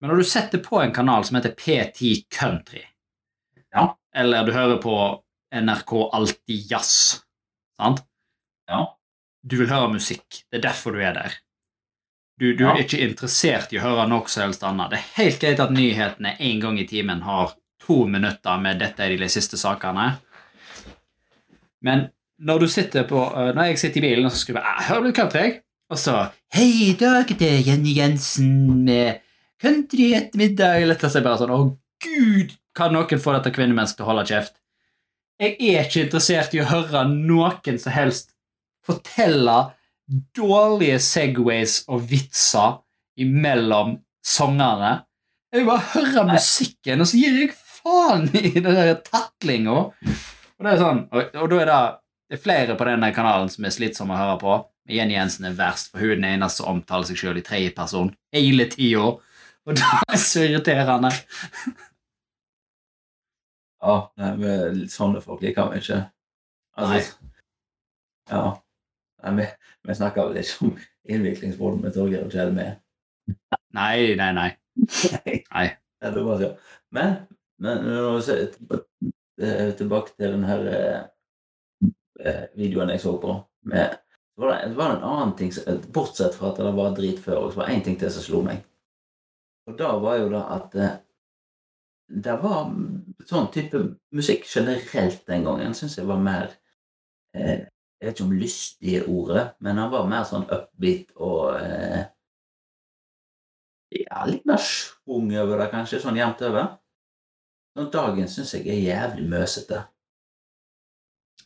Men 0.00 0.10
når 0.10 0.22
du 0.22 0.28
setter 0.30 0.64
på 0.64 0.80
en 0.80 0.94
kanal 0.96 1.26
som 1.28 1.36
heter 1.36 1.52
P10 1.52 2.24
Country, 2.32 2.86
Ja. 3.70 3.84
Eller 4.14 4.44
du 4.46 4.52
hører 4.52 4.78
på 4.82 4.94
NRK 5.54 5.92
Alltid 6.12 6.70
Jazz, 6.70 7.20
sant? 7.80 8.02
Ja. 8.70 8.96
du 9.46 9.56
vil 9.56 9.70
høre 9.70 9.88
musikk. 9.92 10.42
Det 10.50 10.58
er 10.60 10.68
derfor 10.68 10.92
du 10.92 11.00
er 11.00 11.14
der. 11.16 11.32
Du, 12.40 12.52
du 12.56 12.64
Ja. 12.64 12.74
er 12.74 12.84
ikke 12.84 13.00
interessert 13.08 13.72
i 13.72 13.78
å 13.78 13.82
høre 13.82 14.06
noe 14.08 14.28
som 14.28 14.42
helst 14.44 14.62
annet. 14.64 14.90
Det 14.90 14.98
er 14.98 15.08
helt 15.24 15.40
greit 15.40 15.60
at 15.60 15.72
nyhetene 15.72 16.36
en 16.38 16.60
gang 16.60 16.78
i 16.78 16.86
timen 16.86 17.22
har 17.22 17.54
to 17.80 18.04
minutter 18.06 18.60
med 18.60 18.78
'dette 18.78 19.00
er 19.00 19.16
de 19.16 19.28
siste 19.28 19.56
sakene', 19.56 20.18
men 21.82 22.08
når 22.38 22.58
du 22.60 22.68
sitter 22.68 23.04
på 23.08 23.16
øh, 23.36 23.54
Når 23.54 23.62
jeg 23.64 23.78
sitter 23.78 23.98
i 23.98 24.00
bilen 24.00 24.24
og 24.26 24.32
skriver 24.32 24.60
jeg 24.60 24.86
'Hører 24.88 25.02
du 25.02 25.12
country?' 25.12 25.38
jeg?» 25.42 25.60
og 25.90 25.98
så 25.98 26.28
'Hei, 26.54 26.90
i 26.90 26.96
dag 27.00 27.26
det 27.38 27.48
er 27.50 27.64
Jenny 27.70 27.96
Jensen 27.96 28.84
med 28.84 29.20
country 29.62 30.12
i 30.12 30.14
ettermiddag' 30.14 30.82
eller 30.82 30.94
så 30.94 31.06
er 31.06 31.20
jeg 31.20 31.24
bare 31.24 31.38
sånn 31.38 31.50
'Å, 31.56 31.76
gud, 32.04 32.56
kan 32.76 32.92
noen 32.94 33.22
få 33.22 33.34
dette 33.36 33.52
kvinnemennesket 33.54 34.00
til 34.00 34.06
å 34.06 34.10
holde 34.12 34.26
kjeft?' 34.30 34.58
Jeg 35.40 35.56
er 35.70 35.86
ikke 35.86 36.02
interessert 36.04 36.54
i 36.54 36.60
å 36.60 36.68
høre 36.68 37.06
noen 37.08 37.78
som 37.80 37.94
helst 37.94 38.34
fortelle 38.84 39.70
dårlige 40.36 40.98
segways 41.00 41.80
og 41.88 42.02
vitser 42.10 42.80
imellom 43.20 43.96
sangerne. 44.26 45.06
Jeg 45.50 45.62
vil 45.62 45.70
bare 45.70 45.86
høre 45.94 46.26
musikken, 46.28 47.00
og 47.00 47.08
så 47.08 47.20
gir 47.20 47.38
jeg 47.40 47.54
faen 47.56 48.28
i 48.36 48.52
den 48.52 48.68
der 48.68 48.98
tatlinga. 49.06 49.78
Og 49.80 50.66
det 50.66 50.74
er 50.74 50.82
sånn, 50.82 51.06
og, 51.08 51.34
og 51.40 51.50
da 51.50 51.60
er 51.62 51.70
det, 51.70 51.80
det 52.30 52.38
er 52.38 52.44
flere 52.44 52.76
på 52.78 52.86
denne 52.86 53.10
kanalen 53.16 53.50
som 53.52 53.64
er 53.64 53.74
slitsomme 53.74 54.14
å 54.14 54.20
høre 54.20 54.38
på. 54.42 54.58
Men 54.86 54.96
Jenny 54.98 55.16
Jensen 55.16 55.48
er 55.48 55.56
verst, 55.58 55.90
for 55.90 56.02
hun 56.02 56.12
er 56.12 56.20
den 56.20 56.30
eneste 56.34 56.62
som 56.62 56.74
omtaler 56.74 57.08
seg 57.08 57.20
sjøl 57.20 57.40
i 57.40 57.46
tredjeperson 57.46 58.12
hele 58.36 58.68
tida. 58.70 59.14
Og 59.68 59.76
det 59.76 59.88
er 60.04 60.20
så 60.20 60.44
irriterende. 60.46 61.12
Ja, 63.80 63.94
nei, 64.20 64.86
sånne 64.92 65.22
folk 65.24 65.42
liker 65.44 65.70
vi 65.72 65.80
ikke. 65.80 66.02
Altså, 66.80 67.16
Ja. 68.30 68.44
Nei, 69.24 69.32
vi, 69.36 69.46
vi 69.88 69.96
snakker 69.96 70.28
vel 70.28 70.40
ikke 70.40 70.66
om 70.68 70.76
innviklingsform 71.10 71.80
med 71.84 71.94
Torgeir 71.96 72.24
og 72.24 72.32
Kjell 72.32 72.52
med. 72.56 72.78
Nei, 73.76 74.14
nei, 74.18 74.30
nei. 74.36 74.50
Nei. 75.54 75.66
Det 76.00 76.22
bare. 76.24 76.54
Men, 76.96 77.16
men 77.60 77.84
tilbake 79.76 80.14
til 80.16 80.36
den 80.36 80.46
her 80.48 80.64
eh, 80.70 81.02
eh, 82.24 82.46
videoen 82.56 82.92
jeg 82.94 83.02
så 83.02 83.16
på, 83.20 83.36
med, 83.68 83.98
var 84.40 84.54
det, 84.54 84.72
var 84.76 84.92
det 84.94 84.96
en 84.98 85.06
annen 85.10 85.36
ting, 85.36 85.52
bortsett 85.92 86.36
fra 86.36 86.52
at 86.52 86.60
det 86.60 86.72
var 86.76 86.96
drit 86.96 87.20
før, 87.20 87.50
så 87.50 87.60
var 87.60 87.68
det 87.68 87.76
én 87.78 87.84
ting 87.84 87.98
til 88.00 88.12
som 88.12 88.24
slo 88.24 88.42
meg. 88.46 88.64
Og 89.68 89.76
da 89.78 89.92
var 90.00 90.20
jo 90.22 90.30
det 90.32 90.42
at 90.56 90.76
eh, 90.80 90.98
det 92.10 92.36
var 92.42 92.70
sånn 93.28 93.50
type 93.54 93.80
musikk 94.16 94.46
generelt 94.50 95.22
den 95.28 95.44
gangen, 95.46 95.74
syns 95.78 95.98
jeg 95.98 96.08
var 96.08 96.18
mer 96.22 96.48
eh, 97.34 97.66
Jeg 98.00 98.08
vet 98.08 98.16
ikke 98.16 98.24
om 98.26 98.38
lystig 98.40 98.94
er 98.96 99.08
ordet, 99.12 99.44
men 99.60 99.78
han 99.78 99.90
var 99.92 100.08
mer 100.08 100.24
sånn 100.26 100.46
upbeat 100.48 101.12
og 101.20 101.60
eh, 101.60 102.02
Ja, 103.94 104.24
litt 104.26 104.46
mer 104.46 104.60
schwung 104.62 105.30
over 105.36 105.58
det, 105.60 105.70
kanskje, 105.72 106.00
sånn 106.02 106.18
jevnt 106.18 106.42
over. 106.46 106.76
Sånn 107.76 107.90
dagen 107.94 108.28
syns 108.30 108.54
jeg 108.56 108.66
er 108.70 108.82
jævlig 108.82 109.26
møsete. 109.30 109.84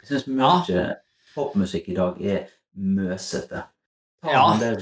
Jeg 0.00 0.11
syns 0.11 0.26
mye 0.28 0.85
popmusikk 1.35 1.88
i 1.92 1.97
dag 1.97 2.21
er 2.21 2.44
møsete. 2.76 3.64
Ta 4.25 4.33
Ja. 4.33 4.44
der 4.61 4.76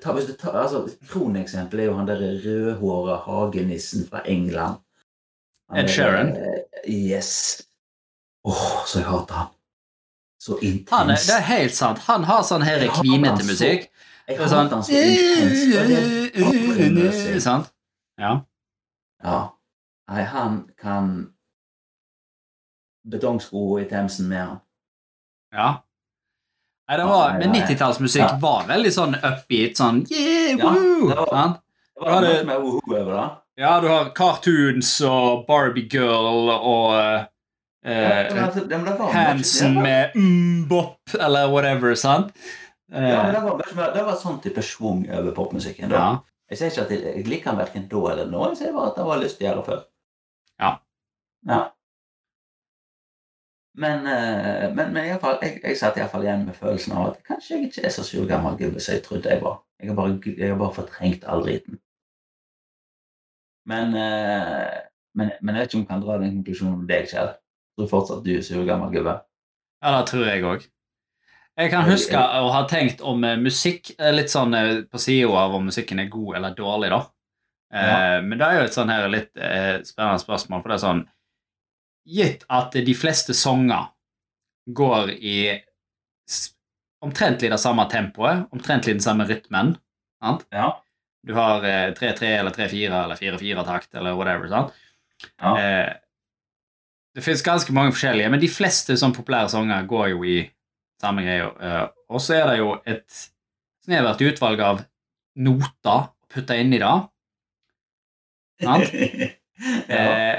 ta, 0.00 0.12
altså, 0.14 0.84
Kroneksempelet 1.10 1.82
er 1.82 1.88
jo 1.88 1.94
han 1.98 2.06
der 2.06 2.20
rødhåra 2.44 3.16
hagenissen 3.26 4.06
fra 4.06 4.22
England. 4.26 4.83
Ed 5.74 5.88
Sheeran? 5.88 6.36
eh, 6.36 6.60
Yes. 6.88 7.62
Åh, 8.44 8.84
så 8.86 8.98
jeg 8.98 9.06
hater 9.08 9.34
han. 9.34 9.46
Så 10.40 10.58
intens. 10.62 10.90
Han 10.90 11.10
er, 11.10 11.14
det 11.16 11.34
er 11.38 11.40
helt 11.40 11.74
sant. 11.74 11.98
Han 11.98 12.24
har 12.24 12.42
sånn 12.44 12.62
her 12.62 12.88
kvinete 12.92 13.44
musikk. 13.48 13.88
jeg 13.88 14.26
Det 14.26 14.34
er 14.34 14.38
hater 14.42 14.48
sånn 14.48 14.68
han 14.68 14.82
så 14.82 14.92
intenst. 14.92 15.66
det. 17.34 17.42
Sant? 17.42 17.70
Ja. 18.18 18.40
Ja. 19.24 19.48
Nei, 20.10 20.22
han 20.22 20.68
kan 20.78 21.30
Betongsko 23.08 23.78
i 23.80 23.84
Themsen 23.88 24.28
med 24.28 24.46
han. 24.46 24.60
ja. 25.52 25.80
Nei, 26.88 26.96
det 27.00 27.04
var, 27.08 27.38
men 27.38 27.52
90-tallsmusikk 27.54 28.20
Ja. 28.28 28.36
var 28.36 28.66
veldig 28.68 28.90
sånn 28.92 29.14
upbeat, 29.16 29.76
sånn 29.78 30.02
yeah, 30.12 30.52
Ja, 30.58 30.68
woo! 30.74 31.08
det 31.08 31.16
var- 31.16 31.60
Det 31.96 32.02
var 32.04 32.20
det- 32.20 32.34
noe 32.34 32.44
med 32.44 32.60
woo 32.60 32.80
over 32.92 33.12
det. 33.14 33.30
Ja, 33.56 33.80
du 33.80 33.86
har 33.88 34.10
cartoons 34.16 34.96
og 35.06 35.44
Barbie 35.46 35.86
Girl 35.90 36.50
og 36.50 36.96
eh, 36.98 37.24
Ja, 37.84 38.34
men 38.34 38.88
altså, 38.88 39.08
Hansen 39.12 39.76
med 39.82 40.16
mm-bop 40.16 41.14
eller 41.20 41.52
whatever, 41.52 41.94
sant? 41.94 42.32
Ja, 42.90 43.00
men 43.00 43.04
Eh, 43.04 43.32
det 43.32 43.76
var, 43.76 43.92
det 43.94 44.02
var 44.06 44.16
sånn 44.20 44.40
type 44.42 44.62
schwung 44.62 45.04
over 45.10 45.32
popmusikken. 45.34 45.88
da. 45.90 45.96
ja. 45.96 46.08
Jeg 46.50 46.58
sier 46.58 46.70
ikke 46.70 46.82
at 46.84 46.90
jeg, 46.92 47.04
jeg 47.04 47.28
liker 47.28 47.50
den 47.50 47.60
verken 47.62 47.86
da 47.88 48.02
eller 48.12 48.26
nå, 48.30 48.42
jeg 48.50 48.58
sier 48.60 48.74
bare 48.74 48.90
at 48.92 48.98
det 48.98 49.06
var 49.08 49.22
det 49.24 49.64
før. 49.66 49.80
Ja. 50.60 50.70
Ja. 51.48 51.60
Men, 53.74 54.06
eh, 54.06 54.68
men, 54.74 54.92
men 54.94 55.08
i 55.08 55.16
fall, 55.18 55.38
jeg, 55.42 55.60
jeg 55.64 55.78
satt 55.80 55.96
iallfall 55.98 56.26
igjen 56.26 56.44
med 56.46 56.54
følelsen 56.54 56.94
av 56.94 57.08
at 57.08 57.24
kanskje 57.26 57.56
jeg 57.56 57.70
ikke 57.70 57.86
er 57.88 57.94
så 57.96 58.04
sur 58.06 58.28
gammel 58.28 58.58
gubbe 58.60 58.80
som 58.80 58.94
jeg 58.94 59.02
trodde 59.06 59.32
jeg 59.32 59.42
var. 59.42 59.56
Jeg 59.80 59.90
har 59.90 59.96
bare, 59.98 60.18
jeg 60.36 60.52
har 60.52 60.60
bare 60.60 60.76
fortrengt 60.76 61.24
all 61.26 61.42
driten. 61.42 61.80
Men, 63.70 63.94
eh, 63.96 64.82
men, 65.16 65.32
men 65.40 65.56
jeg 65.56 65.62
vet 65.62 65.70
ikke 65.70 65.78
om 65.78 65.84
jeg 65.84 65.90
kan 65.92 66.04
dra 66.04 66.18
den 66.20 66.36
konklusjonen 66.38 66.76
om 66.82 66.86
deg, 66.88 67.08
Kjell. 67.10 67.32
Jeg 67.34 67.80
tror 67.80 67.90
fortsatt 67.90 68.24
du 68.26 68.30
er 68.36 68.44
sur 68.44 68.64
gammel 68.68 68.92
gubbe. 68.94 69.18
ja, 69.82 69.90
det 69.96 70.06
tror 70.10 70.26
jeg 70.28 70.44
òg. 70.44 70.68
Jeg 71.54 71.70
kan 71.70 71.86
huske 71.86 72.18
å 72.18 72.48
ha 72.50 72.64
tenkt 72.70 73.02
om 73.06 73.22
eh, 73.24 73.38
musikk 73.38 73.92
eh, 73.98 74.10
litt 74.14 74.32
sånn 74.32 74.54
eh, 74.58 74.72
på 74.90 74.98
sida 74.98 75.30
av 75.38 75.54
om 75.54 75.68
musikken 75.70 76.02
er 76.02 76.10
god 76.10 76.36
eller 76.40 76.56
dårlig, 76.58 76.90
da. 76.94 77.02
Ja. 77.74 78.20
Men 78.22 78.38
det 78.38 78.46
er 78.46 78.60
jo 78.60 78.64
et 78.68 78.76
sånn 78.76 78.90
her 78.92 79.08
litt 79.10 79.32
eh, 79.34 79.80
spennende 79.82 80.20
spørsmål, 80.22 80.60
for 80.62 80.70
det 80.70 80.76
er 80.76 80.82
sånn 80.84 81.00
Gitt 82.04 82.44
at 82.52 82.74
de 82.76 82.92
fleste 82.94 83.34
sanger 83.34 83.88
går 84.76 85.10
i 85.16 85.38
omtrent 86.28 86.52
omtrentlig 87.04 87.50
det 87.52 87.58
samme 87.60 87.84
tempoet, 87.90 88.44
omtrentlig 88.54 88.94
den 88.94 89.02
samme 89.04 89.26
rytmen 89.28 89.74
sant? 90.22 90.44
Ja. 90.54 90.68
Du 91.24 91.32
har 91.36 91.64
eh, 91.64 91.90
3-3 91.96 92.30
eller 92.38 92.54
3-4 92.54 93.02
eller 93.04 93.20
4-4-takt 93.20 93.94
eller 93.94 94.16
whatever. 94.18 94.48
sant? 94.52 94.74
Ja. 95.40 95.54
Eh, 95.60 95.92
det 97.14 97.22
finnes 97.22 97.44
ganske 97.46 97.72
mange 97.72 97.94
forskjellige, 97.94 98.30
men 98.32 98.42
de 98.42 98.50
fleste 98.50 98.96
sånn 98.98 99.14
populære 99.14 99.52
sanger 99.52 99.86
går 99.88 100.08
jo 100.12 100.24
i 100.26 100.40
samme 101.00 101.22
greia. 101.24 101.46
Eh, 101.60 101.84
og 102.10 102.22
så 102.22 102.40
er 102.40 102.50
det 102.50 102.58
jo 102.58 102.74
et 102.90 103.20
snevert 103.84 104.24
utvalg 104.24 104.62
av 104.64 104.82
noter 105.44 105.94
å 105.94 106.10
putte 106.34 106.58
inn 106.58 106.74
i 106.74 106.82
det. 106.82 106.94
Sant? 108.64 108.92
ja. 109.92 110.02
Eh, 110.02 110.36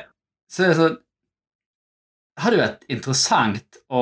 så 0.52 0.70
det 0.70 0.76
sånn 0.78 1.02
Det 2.36 2.44
hadde 2.44 2.58
jo 2.58 2.62
vært 2.62 2.86
interessant 2.92 3.78
å 3.92 4.02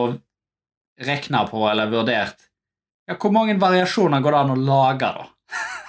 regne 1.01 1.41
på 1.49 1.63
eller 1.69 1.89
vurdert 1.89 2.45
ja, 3.09 3.15
Hvor 3.17 3.33
mange 3.33 3.55
variasjoner 3.61 4.21
går 4.21 4.35
det 4.35 4.41
an 4.41 4.53
å 4.53 4.59
lage, 4.59 5.09
da? 5.17 5.25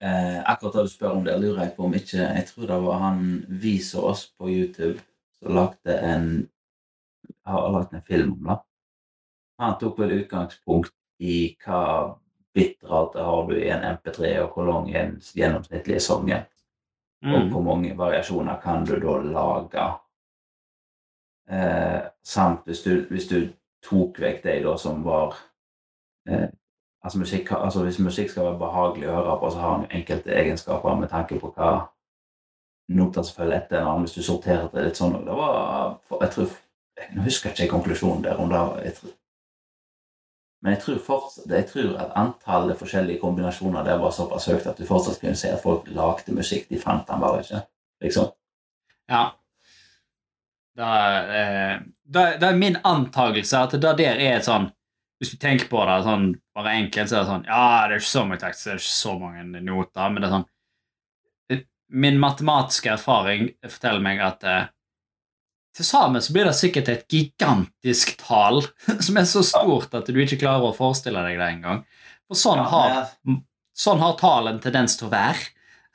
Eh, 0.00 0.38
akkurat 0.50 0.74
da 0.74 0.82
du 0.86 0.88
spør 0.92 1.16
om 1.16 1.24
det, 1.26 1.34
lurer 1.42 1.64
jeg 1.64 1.72
på 1.76 1.84
om 1.88 1.94
ikke 1.94 2.18
Jeg 2.22 2.46
tror 2.46 2.66
det 2.70 2.76
var 2.84 2.98
han 3.02 3.22
viser 3.48 4.04
oss 4.06 4.28
på 4.38 4.46
YouTube 4.48 5.00
som 5.42 5.54
lagde 5.56 5.96
en 6.06 6.28
har 7.48 7.70
lagd 7.72 7.94
en 7.94 8.02
film 8.02 8.32
om 8.32 8.44
det. 8.52 8.58
Han 9.58 9.78
tok 9.80 9.98
vel 9.98 10.12
utgangspunkt 10.20 10.92
i 11.18 11.56
hva 11.64 12.14
bitrate 12.54 13.22
har 13.24 13.46
du 13.48 13.56
i 13.58 13.70
en 13.74 13.82
MP3, 13.96 14.36
og 14.42 14.52
hvor 14.54 14.68
lang 14.68 14.90
er 14.92 15.02
en 15.08 15.16
gjennomsnittlig 15.34 16.00
sang 16.02 16.30
er. 16.30 16.44
Og 17.24 17.40
Mm. 17.42 17.48
hvor 17.50 17.62
mange 17.62 17.96
variasjoner 17.98 18.60
kan 18.62 18.84
du 18.86 18.94
da 19.00 19.16
lage? 19.22 19.86
Eh, 21.50 22.02
samt 22.22 22.64
hvis 22.66 22.82
du, 22.82 23.06
hvis 23.10 23.28
du 23.28 23.48
tok 23.82 24.20
vekk 24.20 24.42
de 24.44 24.62
da 24.62 24.76
som 24.76 25.02
var 25.04 25.34
eh, 26.28 26.48
altså, 27.04 27.18
musikk, 27.18 27.52
altså 27.52 27.84
Hvis 27.84 27.98
musikk 27.98 28.30
skal 28.30 28.44
være 28.44 28.58
behagelig 28.58 29.08
å 29.08 29.14
høre 29.14 29.38
på, 29.40 29.50
så 29.50 29.58
har 29.58 29.76
den 29.78 30.00
enkelte 30.00 30.34
egenskaper 30.34 30.98
med 31.00 31.08
tanke 31.08 31.38
på 31.40 31.52
hva 31.56 31.72
noter 32.88 33.22
som 33.22 33.36
følger 33.36 33.60
etter 33.60 33.80
en 33.80 33.86
annen. 33.88 34.06
Hvis 34.06 34.16
du 34.16 34.22
sorterer 34.22 34.68
det 34.72 34.84
litt 34.84 34.96
sånn 35.00 35.18
det 35.24 35.38
var, 35.42 35.98
jeg 36.20 36.34
tror, 36.36 36.56
Nå 37.14 37.22
husker 37.22 37.52
jeg 37.52 37.68
ikke 37.68 37.76
konklusjonen 37.76 38.22
der. 38.24 38.40
om 38.40 38.48
det 38.48 38.58
var- 38.58 38.80
jeg 38.82 38.94
tror, 38.94 39.10
men 40.62 40.72
jeg 40.74 40.82
tror, 40.82 40.98
fortsatt, 40.98 41.46
jeg 41.46 41.66
tror 41.70 41.96
at 42.02 42.14
antallet 42.18 42.78
forskjellige 42.78 43.20
kombinasjoner 43.20 43.84
der 43.84 43.98
var 43.98 44.10
såpass 44.10 44.48
høyt 44.50 44.66
at 44.66 44.78
du 44.78 44.86
fortsatt 44.86 45.20
kunne 45.20 45.36
se 45.38 45.52
at 45.54 45.62
folk 45.62 45.86
lagde 45.94 46.34
musikk. 46.34 46.68
De 46.68 46.80
fant 46.82 47.06
den 47.06 47.20
bare 47.20 47.44
ikke. 47.44 47.60
Liksom. 48.02 48.32
Ja. 49.08 49.22
Det 50.78 50.84
er, 50.84 51.30
eh, 51.38 51.78
det, 52.14 52.42
er 52.42 52.56
min 52.56 52.76
antakelse 52.84 53.58
at 53.58 53.70
det 53.70 53.94
der 53.98 54.20
er 54.22 54.42
sånn 54.42 54.70
Hvis 55.18 55.32
du 55.34 55.38
tenker 55.42 55.66
på 55.70 55.82
det 55.88 55.98
sånn 56.06 56.28
bare 56.54 56.76
enkelt, 56.78 57.10
så 57.10 57.18
er 57.18 57.24
det 57.24 57.32
sånn 57.32 57.46
Ja, 57.48 57.62
det 57.88 57.96
er 57.96 58.02
ikke 58.02 58.10
så 58.12 58.24
mye 58.28 58.40
tekst, 58.40 58.64
det 58.64 58.72
er 58.72 58.82
ikke 58.82 58.94
så 58.94 59.14
mange 59.18 59.62
noter, 59.66 60.10
men 60.12 60.22
det 60.22 60.28
er 60.28 60.34
sånn 60.36 60.48
eh, 61.50 61.62
Min 62.04 62.20
matematiske 62.22 62.92
erfaring 62.94 63.48
forteller 63.66 64.04
meg 64.04 64.22
at 64.22 64.46
eh, 64.46 64.68
til 65.78 65.86
sammen 65.86 66.22
så 66.24 66.34
blir 66.34 66.48
det 66.48 66.56
sikkert 66.58 66.88
et 66.90 67.04
gigantisk 67.12 68.16
tall 68.22 68.64
som 69.06 69.18
er 69.20 69.28
så 69.30 69.44
stort 69.46 69.94
at 69.94 70.10
du 70.10 70.18
ikke 70.22 70.40
klarer 70.40 70.70
å 70.70 70.76
forestille 70.76 71.22
deg 71.26 71.38
det 71.38 71.52
engang. 71.58 71.84
For 72.28 72.38
sånn 72.38 72.64
har 72.66 73.06
Sånn 73.78 74.00
har 74.02 74.16
tall 74.18 74.48
en 74.50 74.56
tendens 74.58 74.96
til 74.98 75.06
å 75.06 75.12
være. 75.12 75.38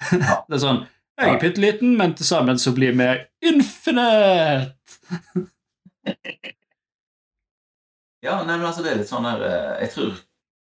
Det 0.48 0.56
er 0.56 0.62
sånn 0.62 0.78
Jeg 1.20 1.34
er 1.34 1.42
bitte 1.42 1.60
liten, 1.60 1.98
men 2.00 2.14
til 2.16 2.26
sammen 2.26 2.56
så 2.60 2.72
blir 2.76 2.96
vi 2.96 3.10
infinite. 3.44 4.72
Ja, 8.24 8.38
nei, 8.44 8.56
men 8.58 8.66
altså 8.70 8.84
det 8.86 8.94
er 8.94 9.02
litt 9.02 9.10
sånn 9.12 9.26
her 9.28 9.42
eh, 9.44 9.82
Jeg 9.84 9.92
tror 9.96 10.14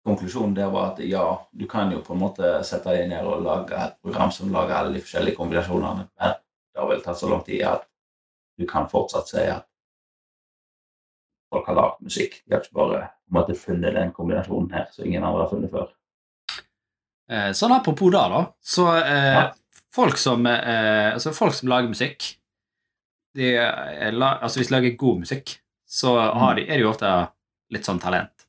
konklusjonen 0.05 0.53
der 0.57 0.67
var 0.73 0.91
at 0.91 0.99
ja, 1.07 1.23
du 1.55 1.65
kan 1.71 1.89
jo 1.93 2.01
på 2.05 2.13
en 2.13 2.19
måte 2.21 2.49
sette 2.67 2.91
deg 2.93 3.07
ned 3.09 3.25
og 3.25 3.41
lage 3.45 3.77
et 3.79 3.95
program 4.05 4.29
som 4.35 4.51
lager 4.53 4.75
alle 4.77 4.93
de 4.93 5.01
forskjellige 5.01 5.37
kombinasjonene, 5.39 6.03
men 6.19 6.35
det 6.35 6.81
har 6.81 6.89
vel 6.91 7.01
tatt 7.01 7.17
så 7.17 7.29
lang 7.31 7.41
tid 7.47 7.63
at 7.65 7.87
du 8.59 8.67
kan 8.69 8.85
fortsatt 8.91 9.31
si 9.31 9.41
at 9.49 9.65
folk 11.49 11.65
har 11.71 11.77
lagd 11.79 12.03
musikk. 12.05 12.37
De 12.45 12.53
har 12.53 12.61
ikke 12.61 12.77
bare 12.77 12.99
på 13.07 13.31
en 13.33 13.37
måte 13.39 13.55
funnet 13.57 13.95
den 13.97 14.11
kombinasjonen 14.13 14.69
her 14.75 14.85
som 14.93 15.07
ingen 15.07 15.23
andre 15.25 15.45
har 15.45 15.51
funnet 15.55 15.73
før. 15.73 15.89
Eh, 17.31 17.51
sånn 17.57 17.73
apropos 17.73 18.11
det, 18.13 18.21
da. 18.35 18.41
Så 18.61 18.85
eh, 18.99 19.31
Ja. 19.39 19.45
folk, 19.95 20.17
som, 20.21 20.45
eh, 20.45 21.13
altså 21.15 21.33
folk 21.33 21.55
som 21.57 21.71
lager 21.71 21.89
musikk 21.89 22.35
de 23.35 23.49
er, 23.57 24.11
la, 24.15 24.37
altså 24.45 24.59
Hvis 24.61 24.69
de 24.69 24.75
lager 24.77 24.93
god 24.95 25.17
musikk, 25.25 25.57
så 25.89 26.13
har 26.15 26.55
de, 26.55 26.69
er 26.69 26.77
de 26.77 26.85
jo 26.85 26.91
ofte 26.93 27.09
litt 27.71 27.85
sånn 27.87 27.99
talent. 28.01 28.45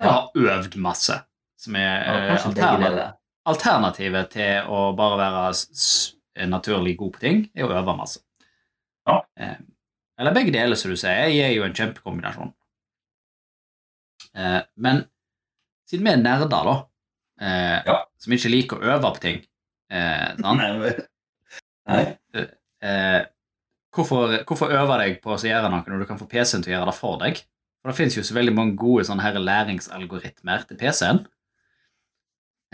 Jeg 0.00 0.10
har 0.10 0.30
øvd 0.36 0.76
masse, 0.76 1.14
som 1.56 1.76
er 1.76 2.04
Ja, 2.04 2.16
eh, 2.16 2.28
kanskje 2.36 2.54
begge 2.54 2.66
alterna- 2.66 2.88
deler. 2.90 3.12
alternativet 3.46 4.30
til 4.30 4.66
å 4.68 4.96
bare 4.96 5.16
være 5.16 6.48
naturlig 6.48 6.96
god 6.98 7.12
på 7.14 7.20
ting, 7.20 7.50
er 7.54 7.64
å 7.64 7.70
øve 7.82 7.96
masse. 7.96 8.20
Ja. 9.08 9.22
Eh, 9.38 9.56
eller 10.18 10.32
begge 10.34 10.52
deler, 10.52 10.74
som 10.76 10.90
du 10.90 10.96
sier, 10.96 11.28
gir 11.28 11.54
jo 11.54 11.62
en 11.64 11.72
kjempekombinasjon. 11.72 12.52
Eh, 14.34 14.62
men 14.76 15.04
siden 15.88 16.04
vi 16.04 16.10
er 16.12 16.16
nerder, 16.16 16.48
da, 16.64 16.86
Ja. 17.86 18.04
som 18.18 18.32
ikke 18.32 18.50
liker 18.50 18.76
å 18.80 18.96
øve 18.96 19.14
på 19.14 19.20
ting 19.20 19.46
sant? 19.90 21.08
Nei, 21.86 22.16
hvorfor, 23.94 24.44
hvorfor 24.44 24.72
øve 24.72 24.98
deg 24.98 25.20
på 25.22 25.30
å 25.34 25.38
gjøre 25.40 25.70
noe 25.70 25.84
når 25.86 25.98
du 26.02 26.06
kan 26.06 26.18
få 26.18 26.26
PC-en 26.28 26.62
til 26.64 26.72
å 26.74 26.76
gjøre 26.78 26.90
det 26.90 26.94
for 26.98 27.18
deg? 27.18 27.42
Og 27.86 27.92
det 27.92 28.00
finnes 28.00 28.16
jo 28.18 28.24
så 28.26 28.34
veldig 28.34 28.52
mange 28.56 28.74
gode 28.80 29.04
sånne 29.06 29.22
her 29.22 29.36
læringsalgoritmer 29.38 30.66
til 30.66 30.80
PC-en. 30.80 31.22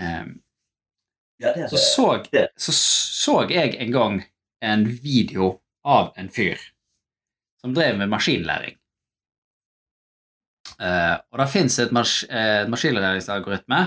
Eh, 0.00 0.24
Ja, 1.42 1.50
er 1.58 1.66
så, 1.66 1.76
så, 1.76 2.08
så 2.56 2.72
så 2.72 3.32
jeg 3.50 3.74
en 3.82 3.92
gang 3.92 4.20
en 4.62 4.84
video 4.86 5.56
av 5.84 6.12
en 6.16 6.30
fyr 6.30 6.60
som 7.60 7.74
drev 7.74 7.98
med 7.98 8.10
maskinlæring. 8.10 8.76
Eh, 10.78 11.16
og 11.30 11.40
det 11.42 11.48
fins 11.50 11.78
et 11.82 11.92
mas 11.94 12.22
eh, 12.30 12.62
maskinlæringsalgoritme 12.70 13.82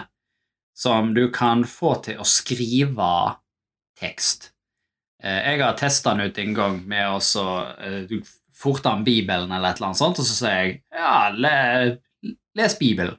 som 0.75 1.13
du 1.15 1.29
kan 1.31 1.63
få 1.67 1.95
til 2.03 2.19
å 2.19 2.27
skrive 2.27 3.09
tekst. 3.99 4.51
Eh, 5.23 5.41
jeg 5.51 5.63
har 5.63 5.79
testa 5.79 6.13
den 6.15 6.29
ut 6.29 6.39
en 6.43 6.55
gang 6.55 6.81
med 6.87 7.07
å 7.07 7.19
så, 8.55 8.61
eh, 8.61 8.61
forte 8.61 8.89
an 8.89 9.03
Bibelen 9.03 9.51
eller 9.51 9.69
et 9.69 9.77
eller 9.77 9.91
annet 9.91 10.01
sånt, 10.01 10.19
og 10.19 10.25
så 10.25 10.35
sier 10.37 10.61
jeg 10.61 10.83
ja, 10.93 11.29
le, 11.31 11.99
les 12.55 12.77
Bibelen. 12.79 13.17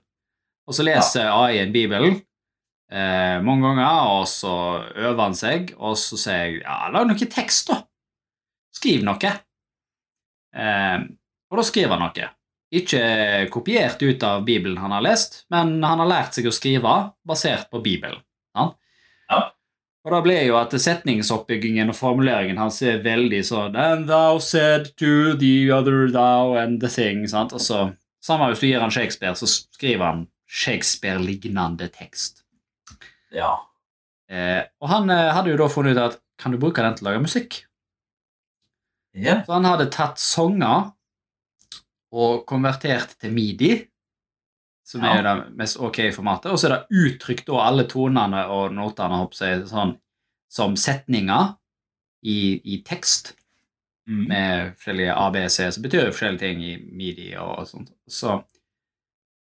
Og 0.66 0.74
så 0.74 0.82
leser 0.82 1.30
AI-en 1.30 1.72
Bibelen 1.72 2.16
eh, 2.90 3.42
mange 3.42 3.62
ganger, 3.68 4.08
og 4.16 4.26
så 4.28 4.54
øver 4.96 5.22
han 5.22 5.34
seg, 5.34 5.74
og 5.78 5.96
så 5.98 6.18
sier 6.18 6.40
jeg 6.42 6.62
ja, 6.64 6.88
lag 6.90 7.06
noe 7.06 7.28
tekst, 7.30 7.70
da. 7.70 7.82
Skriv 8.74 9.04
noe. 9.06 9.34
Eh, 10.56 10.98
og 11.50 11.60
da 11.60 11.64
skriver 11.66 11.94
han 11.94 12.08
noe. 12.08 12.32
Ikke 12.76 13.46
kopiert 13.54 14.02
ut 14.02 14.24
av 14.26 14.42
Bibelen 14.44 14.80
han 14.82 14.90
har 14.90 15.04
lest, 15.04 15.44
men 15.54 15.76
han 15.84 16.02
har 16.02 16.10
lært 16.10 16.34
seg 16.34 16.48
å 16.50 16.54
skrive 16.54 16.96
basert 17.26 17.70
på 17.70 17.80
Bibelen. 17.84 18.18
Ja? 18.56 18.72
Ja. 19.30 19.40
Og 20.06 20.12
da 20.14 20.20
ble 20.22 20.36
jo 20.46 20.54
at 20.54 20.70
setningsoppbyggingen 20.78 21.90
og 21.90 21.96
formuleringen 21.98 22.60
hans 22.62 22.78
er 22.86 23.00
veldig 23.02 23.40
sånn 23.48 23.74
And 23.74 24.06
thou 24.06 24.38
said 24.38 24.92
to 25.02 25.34
the 25.34 25.72
other 25.74 26.06
thou 26.14 26.54
and 26.54 26.78
the 26.80 26.90
thing. 26.90 27.24
sant? 27.26 27.52
Og 27.52 27.60
så, 27.60 27.88
Samme 28.22 28.46
hvis 28.52 28.62
du 28.62 28.68
gir 28.68 28.82
han 28.82 28.94
Shakespeare, 28.94 29.34
så 29.34 29.46
skriver 29.50 30.04
han 30.06 30.26
Shakespeare-lignende 30.46 31.88
tekst. 31.90 32.44
Ja. 33.34 33.56
Eh, 34.30 34.62
og 34.82 34.90
han 34.90 35.10
eh, 35.10 35.32
hadde 35.34 35.50
jo 35.52 35.58
da 35.58 35.68
funnet 35.70 35.98
ut 35.98 36.02
at 36.04 36.20
kan 36.38 36.54
du 36.54 36.58
bruke 36.62 36.82
den 36.82 36.94
til 36.94 37.06
å 37.06 37.10
lage 37.10 37.24
musikk? 37.26 37.60
ja. 39.16 39.40
Så 39.46 39.54
han 39.56 39.66
hadde 39.66 39.88
tatt 39.90 40.22
sanger 40.22 40.92
og 42.14 42.44
konvertert 42.46 43.16
til 43.18 43.34
midi, 43.34 43.70
som 44.86 45.02
Ja. 45.02 45.16
er 45.18 45.22
det 45.26 45.56
mest 45.58 45.80
ok 45.82 45.96
formatet, 46.14 46.52
og 46.52 46.58
så 46.62 46.68
er 46.68 46.76
det 46.76 46.86
uttrykt 47.02 47.46
da 47.48 47.62
alle 47.66 47.84
tonene 47.90 48.44
og 48.54 48.72
notene 48.76 49.24
seg, 49.34 49.64
sånn, 49.66 49.96
som 50.48 50.76
setninger 50.78 51.56
i, 52.24 52.60
i 52.64 52.82
tekst 52.86 53.34
Mm. 54.08 54.28
med 54.30 54.76
forskjellige 54.78 55.14
ABC, 55.18 55.56
som 55.74 55.82
betyr 55.82 56.12
forskjellige 56.12 56.38
ting 56.38 56.60
i 56.62 56.76
midi 56.94 57.32
og 57.34 57.64
sånt. 57.66 57.88
Så 58.06 58.36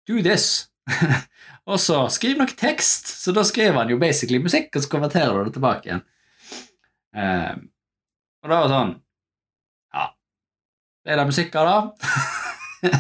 do 0.08 0.22
this. 0.22 0.68
og 1.66 1.80
så 1.82 2.04
skriv 2.14 2.38
noe 2.38 2.46
tekst. 2.46 3.08
Så 3.24 3.34
da 3.34 3.42
skriver 3.42 3.80
han 3.80 3.90
jo 3.90 3.98
basically 3.98 4.38
musikk, 4.38 4.70
og 4.76 4.84
så 4.86 4.90
konverterer 4.92 5.34
du 5.34 5.50
det 5.50 5.54
tilbake 5.56 5.90
igjen. 5.90 6.04
Eh, 7.18 7.56
og 8.44 8.50
da 8.54 8.60
var 8.62 8.68
det 8.68 8.76
sånn 8.76 8.94
Ja, 9.98 10.06
det 11.06 11.12
er 11.12 11.18
det 11.24 11.26
musikk 11.32 11.56
av 11.56 11.66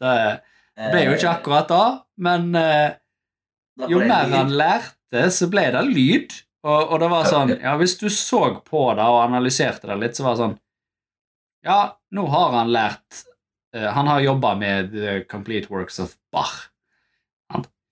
det? 0.00 0.40
Det 0.80 0.90
ble 0.94 1.02
jo 1.04 1.16
ikke 1.16 1.32
akkurat 1.34 1.68
da, 1.70 1.84
men 2.24 2.54
eh, 2.56 2.96
jo 3.90 4.00
mer 4.00 4.30
han 4.32 4.52
lærte, 4.56 5.26
så 5.32 5.48
ble 5.52 5.66
det 5.74 5.82
lyd. 5.88 6.36
Og, 6.60 6.92
og 6.92 7.00
det 7.00 7.08
var 7.08 7.28
sånn. 7.28 7.54
Ja, 7.56 7.74
hvis 7.80 7.96
du 8.00 8.08
så 8.12 8.42
på 8.66 8.82
det 8.96 9.04
og 9.08 9.22
analyserte 9.22 9.88
det 9.88 9.96
litt, 10.00 10.18
så 10.18 10.26
var 10.26 10.34
det 10.34 10.42
sånn 10.42 10.58
Ja, 11.64 11.78
nå 12.16 12.26
har 12.32 12.52
han 12.58 12.72
lært 12.72 13.22
uh, 13.76 13.88
Han 13.96 14.10
har 14.10 14.20
jobba 14.24 14.50
med 14.60 14.92
The 14.92 15.14
Complete 15.30 15.72
Works 15.72 16.00
of 16.04 16.18
Bach. 16.32 16.68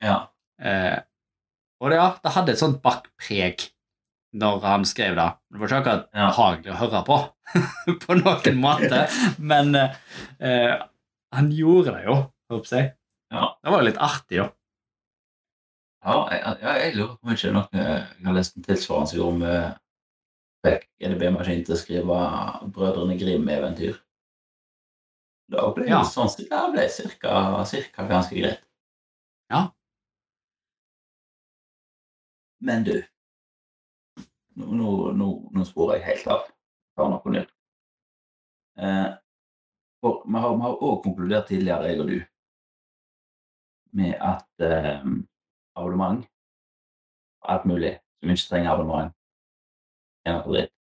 Ja. 0.05 0.19
Uh, 0.61 1.01
og 1.81 1.91
det, 1.91 1.97
ja, 1.99 2.11
det 2.23 2.35
hadde 2.37 2.53
et 2.55 2.61
sånt 2.61 2.83
Bach-preg 2.85 3.71
når 4.39 4.61
han 4.67 4.85
skrev 4.87 5.17
det. 5.17 5.29
Det 5.49 5.61
var 5.61 5.71
ikke 5.71 5.79
akkurat 5.81 6.09
Ja. 6.13 6.29
behagelig 6.29 6.75
å 6.75 6.81
høre 6.83 7.03
på, 7.07 7.19
på 8.05 8.19
noen 8.21 8.61
måte, 8.61 9.07
men 9.41 9.73
uh, 9.75 9.97
eh, 10.45 10.75
han 11.35 11.49
gjorde 11.55 11.95
det 11.97 12.05
jo, 12.05 12.19
håper 12.53 12.77
jeg. 12.77 12.93
Ja. 13.35 13.45
Det 13.63 13.73
var 13.73 13.83
jo 13.83 13.89
litt 13.91 14.01
artig, 14.01 14.39
da. 14.41 14.49
Ja, 16.07 16.15
jeg, 16.31 16.43
ja, 16.63 16.73
jeg 16.79 16.95
lurer 16.97 17.15
på 17.19 17.27
om 17.27 17.33
ikke 17.35 17.51
noen 17.53 17.79
jeg 17.81 18.27
har 18.29 18.37
lest 18.37 18.57
en 18.57 18.65
tilsvarende 18.65 19.11
som 19.11 19.19
gjorde 19.19 19.39
med 19.43 19.79
fikk 20.67 20.85
EDB-maskin 21.05 21.65
til 21.67 21.75
å 21.75 21.79
skrive 21.81 22.19
Brødrene 22.75 23.17
Grim-eventyr. 23.19 23.99
Da 25.49 25.67
ble 25.75 25.85
det 25.87 25.91
Ja. 25.91 26.03
sånn 26.05 26.31
det 26.39 26.49
ble 26.73 26.89
cirka, 26.93 27.65
cirka 27.67 28.07
ganske 28.09 28.37
greit. 28.37 28.63
Ja. 29.51 29.69
Men 32.61 32.85
du 32.85 32.97
Nå, 34.59 34.67
nå, 34.75 35.13
nå, 35.15 35.27
nå 35.55 35.65
sporer 35.65 36.01
jeg 36.01 36.07
helt 36.09 36.27
av. 36.35 36.41
Ta 36.99 37.05
noe 37.07 37.31
nytt. 37.31 37.51
Eh, 38.83 39.13
for 40.03 40.25
vi 40.27 40.41
har, 40.43 40.57
òg 40.83 40.97
konkludert 41.05 41.47
tidligere, 41.47 41.93
jeg 41.93 42.01
og 42.03 42.09
du, 42.11 42.17
med 43.93 44.15
at 44.21 44.45
eh, 44.65 45.01
abonnement 45.77 46.25
alt 47.49 47.65
mulig 47.65 47.95
som 48.21 48.31
ikke 48.35 48.49
trenger 48.51 48.71
abonnement, 48.73 49.13
er 50.27 50.33
noe 50.35 50.43
dritt. 50.53 50.73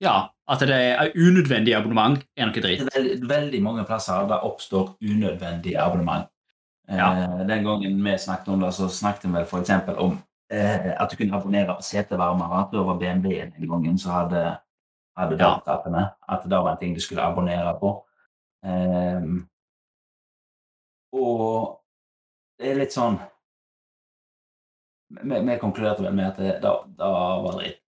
Ja, 0.00 0.14
at 0.48 0.60
det 0.60 0.76
er 0.76 1.12
unødvendig 1.16 1.74
abonnement, 1.76 2.24
er 2.36 2.48
noe 2.48 2.54
Det 2.54 2.62
dritt. 2.64 2.88
veldig, 2.96 3.28
veldig 3.28 3.60
mange 3.62 3.84
plasser 3.84 4.26
der 4.28 4.44
oppstår 4.44 4.96
unødvendig 5.02 5.76
abonnement. 5.76 6.28
Eh, 6.88 7.46
Den 7.48 7.64
gangen 7.64 8.04
vi 8.04 8.16
snakket 8.18 8.48
om 8.48 8.60
det, 8.60 8.72
så 8.74 8.88
snakket 8.88 9.32
vi 9.32 9.44
f.eks. 9.44 9.70
om 9.98 10.18
eh, 10.50 10.92
at 11.02 11.10
du 11.10 11.16
kunne 11.16 11.36
abonnere 11.36 11.76
setevarmere. 11.82 12.68
Det 12.72 12.86
var 12.86 12.98
BMW 12.98 13.50
den 13.58 13.68
gangen 13.68 13.98
som 13.98 14.12
hadde, 14.12 14.56
hadde 15.16 15.36
Ja. 15.40 15.54
At 16.28 16.42
det 16.44 16.58
var 16.58 16.72
en 16.72 16.78
ting 16.78 16.94
du 16.94 17.00
skulle 17.00 17.22
abonnere 17.22 17.78
på. 17.80 18.02
Ehm, 18.64 19.48
og 21.16 21.80
det 22.60 22.70
er 22.72 22.78
litt 22.80 22.94
sånn 22.94 23.18
Vi, 25.22 25.40
vi 25.46 25.56
konkluderte 25.60 26.02
vel 26.02 26.14
med 26.16 26.32
at 26.32 26.38
det, 26.40 26.54
da, 26.64 26.72
da 26.98 27.10
var 27.44 27.58
dritt. 27.60 27.78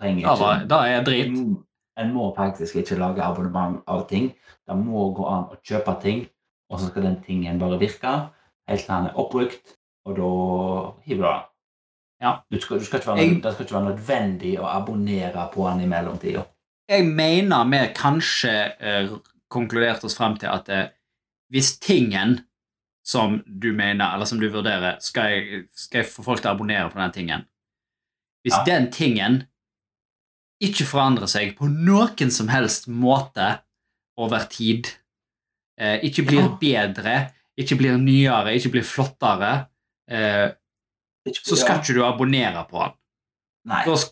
Trenger 0.00 0.26
Da, 0.26 0.34
var, 0.40 0.62
da 0.70 0.78
er 0.88 1.02
drit. 1.06 1.32
Mm, 1.34 1.56
En 2.00 2.12
må 2.14 2.30
faktisk 2.34 2.80
ikke 2.80 2.96
lage 2.98 3.22
abonnement 3.22 3.82
av 3.86 4.06
ting. 4.10 4.30
Det 4.66 4.76
må 4.78 5.10
gå 5.14 5.26
an 5.30 5.44
å 5.52 5.58
kjøpe 5.62 5.94
ting, 6.02 6.24
og 6.72 6.80
så 6.80 6.88
skal 6.88 7.04
den 7.06 7.20
tingen 7.22 7.60
bare 7.60 7.78
virke 7.78 8.14
helt 8.68 8.80
til 8.80 8.94
den 8.94 9.10
er 9.10 9.18
oppbrukt, 9.20 9.74
og 10.08 10.16
da 10.16 10.30
hiver 11.04 11.20
du 11.20 11.28
den. 11.28 11.44
Ja. 12.24 12.32
Du 12.48 12.58
skal, 12.60 12.80
du 12.80 12.86
skal 12.88 13.00
ikke 13.02 13.12
være, 13.12 13.28
det 13.44 13.52
skal 13.52 13.66
ikke 13.66 13.76
være 13.76 13.90
nødvendig 13.90 14.52
å 14.62 14.66
abonnere 14.70 15.44
på 15.52 15.66
den 15.68 15.84
i 15.84 15.88
mellomtida. 15.90 16.46
Jeg 16.88 17.04
mener 17.12 17.68
vi 17.68 17.80
kanskje 17.96 18.54
eh, 18.80 19.12
konkluderte 19.52 20.08
oss 20.08 20.16
frem 20.16 20.38
til 20.40 20.48
at 20.52 20.68
eh, 20.72 20.86
hvis 21.52 21.74
tingen 21.84 22.38
som 23.04 23.42
du 23.46 23.72
mener, 23.76 24.14
eller 24.14 24.24
som 24.24 24.40
du 24.40 24.46
vurderer, 24.48 24.96
skal 25.04 25.30
jeg, 25.34 25.64
skal 25.76 26.00
jeg 26.02 26.08
få 26.10 26.24
folk 26.24 26.40
til 26.40 26.48
å 26.50 26.54
abonnere 26.56 26.88
på 26.90 26.98
den 27.02 27.12
tingen 27.12 27.44
Hvis 28.44 28.56
Ja. 28.58 28.64
den 28.64 28.90
tingen 28.92 29.42
ikke 30.64 30.86
forandrer 30.88 31.28
seg 31.28 31.54
på 31.58 31.68
noen 31.68 32.30
som 32.32 32.48
helst 32.52 32.86
måte 32.88 33.58
over 34.20 34.44
tid, 34.48 34.88
eh, 35.78 35.98
ikke 36.06 36.24
blir 36.28 36.48
bedre, 36.60 37.32
ikke 37.58 37.76
blir 37.80 37.96
nyere, 37.98 38.54
ikke 38.54 38.70
blir 38.76 38.84
flottere, 38.86 39.66
eh, 40.08 40.52
så 41.42 41.56
skal 41.56 41.80
ikke 41.80 41.94
du 41.96 42.02
abonnere 42.04 42.66
på 42.68 42.84
den. 42.84 42.92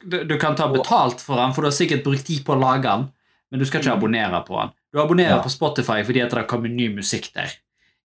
Du, 0.09 0.25
du 0.25 0.39
kan 0.41 0.57
ta 0.57 0.67
betalt 0.73 1.21
for 1.21 1.37
den, 1.37 1.53
for 1.53 1.63
du 1.63 1.69
har 1.69 1.77
sikkert 1.77 2.05
brukt 2.05 2.25
tid 2.27 2.41
på 2.45 2.55
å 2.57 2.61
lage 2.61 2.89
den, 2.89 3.11
men 3.51 3.61
du 3.61 3.67
skal 3.69 3.81
ikke 3.83 3.93
Mm. 3.93 3.99
abonnere 4.01 4.45
på 4.47 4.61
den. 4.61 4.73
Du 4.93 4.99
abonnerer 5.01 5.37
Ja. 5.37 5.43
på 5.43 5.51
Spotify 5.53 6.03
fordi 6.03 6.23
at 6.25 6.31
det 6.31 6.47
kommer 6.49 6.69
ny 6.69 6.89
musikk 6.89 7.33
der. 7.35 7.53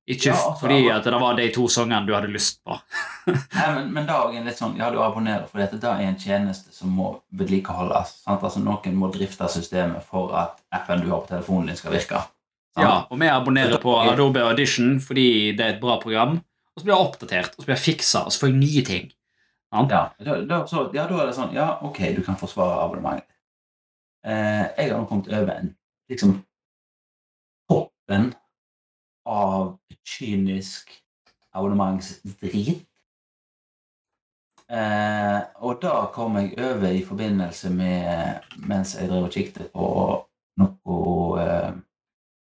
Ikke 0.07 0.29
Ja, 0.29 0.35
altså, 0.37 0.53
fordi 0.61 0.87
at 0.87 1.03
det 1.03 1.17
var 1.19 1.33
de 1.35 1.45
to 1.51 1.65
sangene 1.67 2.07
du 2.07 2.13
hadde 2.15 2.29
lyst 2.31 2.61
på. 2.63 2.77
Nei, 3.27 3.65
men, 3.75 3.89
men 3.91 4.05
da 4.07 4.21
er 4.31 4.45
litt 4.45 4.59
sånn, 4.59 4.77
ja, 4.79 4.87
du 4.93 5.01
abonnerer 5.03 5.49
for 5.49 5.59
dette. 5.59 5.79
Det 5.83 5.89
er 5.89 6.05
en 6.05 6.15
tjeneste 6.21 6.71
som 6.71 6.93
må 6.95 7.09
vedlikeholdes. 7.35 8.13
Sant? 8.23 8.39
Altså, 8.39 8.61
noen 8.63 8.95
må 8.95 9.09
drifte 9.11 9.49
systemet 9.51 10.05
for 10.07 10.31
at 10.39 10.61
appen 10.71 11.03
du 11.03 11.11
har 11.11 11.25
på 11.25 11.33
telefonen 11.33 11.73
din, 11.73 11.79
skal 11.79 11.91
virke. 11.97 12.21
Sant? 12.77 12.85
Ja, 12.85 12.93
og 13.11 13.19
vi 13.19 13.27
abonnerer 13.33 13.83
på 13.83 13.97
Adobe 13.99 14.45
Audition 14.47 14.95
fordi 15.03 15.51
det 15.57 15.65
er 15.65 15.75
et 15.75 15.83
bra 15.83 15.97
program, 15.99 16.37
og 16.71 16.79
så 16.79 16.85
blir 16.87 16.93
det 16.95 17.03
oppdatert, 17.03 17.55
og 17.57 17.63
så 17.63 17.67
blir 17.67 17.75
det 17.75 17.83
fiksa, 17.83 18.23
og 18.23 18.31
så 18.31 18.45
får 18.45 18.53
jeg 18.53 18.59
nye 18.61 18.83
ting. 18.87 19.07
Sant? 19.75 19.91
Ja, 19.91 20.03
da, 20.23 20.37
da, 20.47 20.61
så, 20.71 20.85
ja, 20.95 21.03
da 21.09 21.19
er 21.19 21.27
det 21.27 21.35
sånn 21.35 21.51
Ja, 21.57 21.71
ok, 21.83 21.99
du 22.15 22.21
kan 22.23 22.39
forsvare 22.39 22.79
abonnementet. 22.85 23.27
Eh, 24.23 24.63
jeg 24.77 24.91
har 24.93 24.95
nå 24.95 25.07
kommet 25.09 25.27
over 25.33 25.51
en 25.51 25.73
liksom 26.07 26.37
toppen 27.67 28.31
av 29.27 29.73
kynisk 30.07 30.91
abonnementsdrit. 31.53 32.85
Eh, 34.67 35.41
og 35.63 35.79
da 35.81 35.93
kom 36.13 36.35
jeg 36.41 36.57
over 36.59 36.91
i 36.91 37.03
forbindelse 37.07 37.69
med 37.71 38.41
Mens 38.67 38.97
jeg 38.97 39.07
drev 39.07 39.29
og 39.29 39.31
kikket 39.31 39.69
på 39.71 39.85
noen 40.59 41.39
eh, 41.39 41.69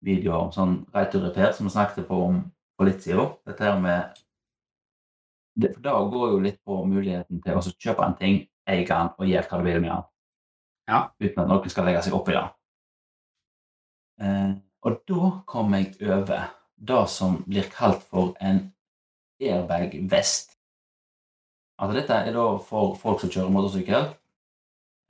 videoer 0.06 0.48
om 0.48 0.54
sånn 0.56 0.80
right 0.96 1.12
to 1.14 1.22
repair, 1.22 1.54
som 1.54 1.70
vi 1.70 1.76
snakket 1.76 2.08
på 2.10 2.18
om 2.30 2.42
på 2.76 2.88
litt 2.88 3.06
siden. 3.06 3.30
Dette 3.48 3.64
her 3.64 3.78
med 3.80 4.18
det, 5.56 5.72
for 5.76 5.86
Da 5.86 5.94
går 6.12 6.34
jo 6.34 6.42
litt 6.44 6.60
på 6.66 6.82
muligheten 6.84 7.42
til 7.44 7.58
å 7.58 7.64
kjøpe 7.64 8.04
en 8.04 8.18
ting, 8.20 8.42
eie 8.68 8.84
den 8.90 9.14
og 9.16 9.30
gjøre 9.30 9.48
hva 9.50 9.62
du 9.62 9.70
vil 9.70 9.82
med 9.82 9.92
den. 9.94 10.06
Ja. 10.90 11.00
Uten 11.22 11.42
at 11.44 11.50
noen 11.50 11.72
skal 11.72 11.88
legge 11.88 12.04
seg 12.06 12.18
opp 12.18 12.30
i 12.30 12.36
det. 12.36 12.46
Eh, 14.26 14.52
og 14.86 15.00
da 15.10 15.32
kom 15.50 15.74
jeg 15.78 15.94
over 16.04 16.50
det 16.76 17.06
som 17.10 17.44
blir 17.48 17.70
kalt 17.72 18.04
for 18.10 18.36
en 18.42 18.62
airbag-vest. 19.42 20.56
Altså 21.80 22.00
dette 22.00 22.14
er 22.14 22.36
da 22.36 22.46
for 22.64 22.96
folk 23.00 23.24
som 23.24 23.32
kjører 23.32 23.52
motorsykkel. 23.52 24.06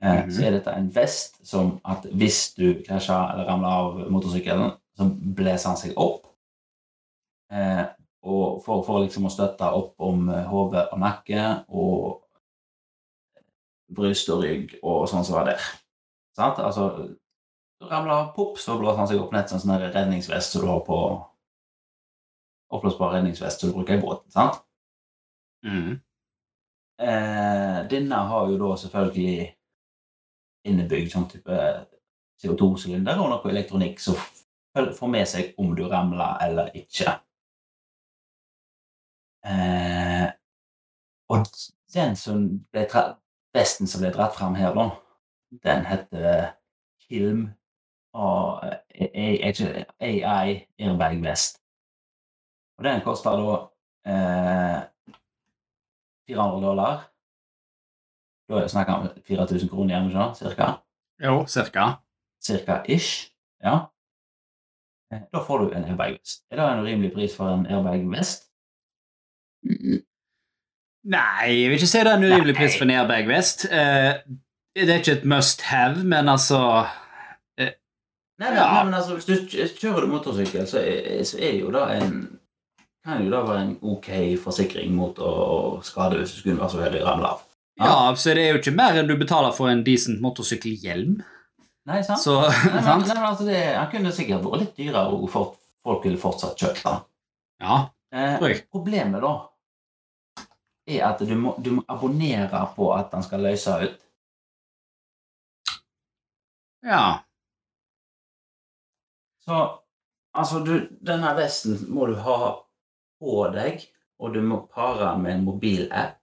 Mm 0.02 0.16
-hmm. 0.16 0.30
Så 0.30 0.44
er 0.44 0.50
dette 0.50 0.70
en 0.70 0.94
vest 0.94 1.46
som 1.46 1.80
at 1.84 2.06
hvis 2.12 2.54
du 2.54 2.82
krasjer 2.86 3.32
eller 3.32 3.44
ramler 3.44 3.68
av 3.68 4.10
motorsykkelen, 4.10 4.70
så 4.96 5.10
blåser 5.36 5.68
han 5.68 5.76
seg 5.76 5.92
opp. 5.96 6.26
Eh, 7.52 7.84
og 8.22 8.62
for, 8.64 8.82
for 8.82 9.02
liksom 9.02 9.26
å 9.26 9.30
støtte 9.30 9.64
opp 9.64 9.94
om 9.98 10.28
eh, 10.28 10.44
hode 10.44 10.88
og 10.92 10.98
nakke 10.98 11.64
og 11.68 12.22
bryst 13.96 14.28
og 14.28 14.42
rygg 14.42 14.78
og 14.82 15.08
sånn 15.08 15.24
som 15.24 15.34
var 15.34 15.44
der. 15.44 15.60
Sant? 16.36 16.58
Altså, 16.58 17.14
ramler 17.80 18.32
pop, 18.36 18.58
så 18.58 18.78
blåser 18.78 18.98
han 18.98 19.08
seg 19.08 19.20
opp 19.20 19.32
nett 19.32 19.48
som 19.48 19.56
en 19.56 19.64
sånn 19.64 19.92
redningsvest 19.94 20.52
som 20.52 20.64
du 20.64 20.68
har 20.68 20.82
på 20.86 21.00
Oppblåsbar 22.70 23.12
redningsvest 23.14 23.60
som 23.60 23.70
du 23.70 23.76
bruker 23.76 23.98
i 23.98 24.00
båten. 24.00 24.30
sant? 24.30 24.62
Mhm. 25.64 26.00
Eh, 26.98 27.88
denne 27.90 28.14
har 28.14 28.48
jo 28.48 28.56
da 28.58 28.76
selvfølgelig 28.76 29.56
innebygd 30.64 31.12
sånn 31.12 31.28
type 31.28 31.58
CO2-sylinder 32.42 33.20
og 33.20 33.30
noe 33.30 33.50
elektronikk 33.52 34.00
som 34.00 34.16
får 34.74 35.08
med 35.08 35.28
seg 35.28 35.54
om 35.58 35.74
du 35.76 35.84
ramler 35.88 36.38
eller 36.46 36.70
ikke. 36.74 37.18
Eh, 39.46 40.30
og 41.28 41.46
den 41.94 42.16
som 42.16 42.46
ble 42.72 42.86
vesten 43.54 43.86
som 43.86 44.02
ble 44.02 44.10
dratt 44.14 44.34
fram 44.36 44.56
her, 44.58 44.74
da, 44.74 44.88
den 45.64 45.86
heter 45.86 46.50
Kilm 47.06 47.46
og 48.16 48.64
AI 48.96 50.66
Airbag 50.78 51.22
Vest. 51.22 51.60
Og 52.78 52.84
den 52.84 53.00
koster 53.04 53.30
da 53.40 53.56
eh, 54.12 54.82
400 56.28 56.66
dollar. 56.66 57.04
Da 58.48 58.54
er 58.58 58.60
det 58.66 58.70
snakk 58.70 58.88
om 58.94 59.06
4000 59.26 59.68
kroner 59.70 59.94
hjemme, 59.94 60.10
ikke 60.10 60.20
sant? 60.22 60.36
cirka. 60.42 60.66
Jo, 61.24 61.36
cirka. 61.50 61.86
Cirka 62.42 62.82
ish. 62.88 63.30
Ja. 63.64 63.78
Eh, 65.12 65.22
Da 65.32 65.40
får 65.46 65.58
du 65.58 65.70
en 65.76 65.84
airbag-vest. 65.84 66.44
Er 66.50 66.56
det 66.60 66.66
en 66.72 66.84
urimelig 66.84 67.12
pris 67.14 67.36
for 67.36 67.48
en 67.54 67.66
airbag-vest? 67.66 68.50
Nei, 71.06 71.46
jeg 71.62 71.70
vil 71.70 71.78
ikke 71.78 71.86
si 71.90 71.98
det 72.02 72.10
er 72.12 72.16
en 72.18 72.24
urimelig 72.28 72.54
pris 72.58 72.76
for 72.78 72.84
en 72.86 72.90
airbag-vest. 72.96 73.64
Eh, 73.70 74.14
det 74.76 74.90
er 74.90 74.98
ikke 75.00 75.12
et 75.20 75.24
must 75.24 75.62
have, 75.70 76.04
men 76.04 76.28
altså 76.28 76.60
Nei, 78.38 78.50
nei, 78.50 78.56
Ja. 78.60 78.72
nei, 78.72 78.84
men 78.84 78.94
altså, 78.94 79.14
hvis 79.14 79.24
du 79.24 79.32
kjører 79.80 80.00
du 80.04 80.06
motorsykkel, 80.12 80.66
så 80.68 80.78
er, 80.84 81.22
så 81.24 81.38
er 81.40 81.54
jo 81.60 81.70
det 81.72 81.84
en 82.02 82.10
kan 83.06 83.22
jo 83.24 83.30
det 83.32 83.40
være 83.48 83.62
en 83.64 83.72
ok 83.94 84.08
forsikring 84.42 84.92
mot 84.98 85.18
å 85.22 85.32
skade 85.86 86.18
hvis 86.20 86.34
du 86.34 86.40
skulle 86.42 86.58
være 86.60 86.72
så 86.74 86.82
heldig 86.82 87.02
å 87.04 87.08
ramle 87.08 87.32
av. 87.36 87.42
Ja, 87.78 87.96
så 88.16 88.32
det 88.34 88.44
er 88.44 88.54
jo 88.54 88.60
ikke 88.62 88.72
mer 88.76 88.96
enn 88.98 89.08
du 89.10 89.14
betaler 89.20 89.52
for 89.56 89.68
en 89.70 89.82
decent 89.86 90.22
motorsykkelhjelm. 90.24 91.18
Nei, 91.86 92.00
sant? 92.02 92.18
Så, 92.22 92.38
Nei, 92.42 92.70
men, 92.74 93.04
nei, 93.04 93.14
men 93.14 93.26
altså 93.28 93.46
det, 93.46 93.60
han 93.76 93.90
kunne 93.92 94.12
sikkert 94.16 94.42
vært 94.46 94.62
litt 94.64 94.78
dyrere, 94.80 95.06
og 95.14 95.28
for, 95.30 95.52
folk 95.86 96.06
ville 96.08 96.18
fortsatt 96.20 96.58
kjøpt 96.58 96.82
den. 96.86 97.04
Ja, 97.64 97.84
Eh, 98.16 98.36
tror 98.38 98.48
jeg. 98.52 98.60
problemet 98.70 99.20
da 99.20 99.30
er 100.86 101.00
at 101.08 101.18
du 101.26 101.32
må, 101.36 101.56
du 101.58 101.72
må 101.74 101.82
abonnere 101.90 102.60
på 102.76 102.86
at 102.94 103.10
den 103.12 103.24
skal 103.26 103.42
løse 103.42 103.74
ut. 103.82 103.96
Ja. 106.86 107.00
Så 109.42 109.58
altså, 110.32 110.60
du, 110.64 110.86
denne 111.02 111.34
vesten 111.38 111.82
må 111.92 112.06
du 112.10 112.14
ha 112.22 112.38
på 113.26 113.42
deg, 113.54 113.82
og 114.22 114.34
du 114.34 114.40
må 114.46 114.62
pare 114.72 115.10
den 115.10 115.24
med 115.24 115.34
en 115.34 115.44
mobilapp. 115.48 116.20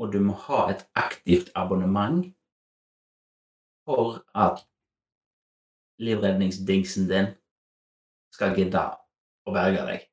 Og 0.00 0.12
du 0.12 0.18
må 0.24 0.32
ha 0.46 0.62
et 0.72 0.86
aktivt 0.96 1.50
abonnement 1.54 2.24
for 3.84 4.22
at 4.32 4.62
livredningsdingsen 6.00 7.08
din 7.10 7.28
skal 8.32 8.54
gidde 8.56 8.80
å 9.44 9.52
berge 9.52 9.84
deg. 9.84 10.06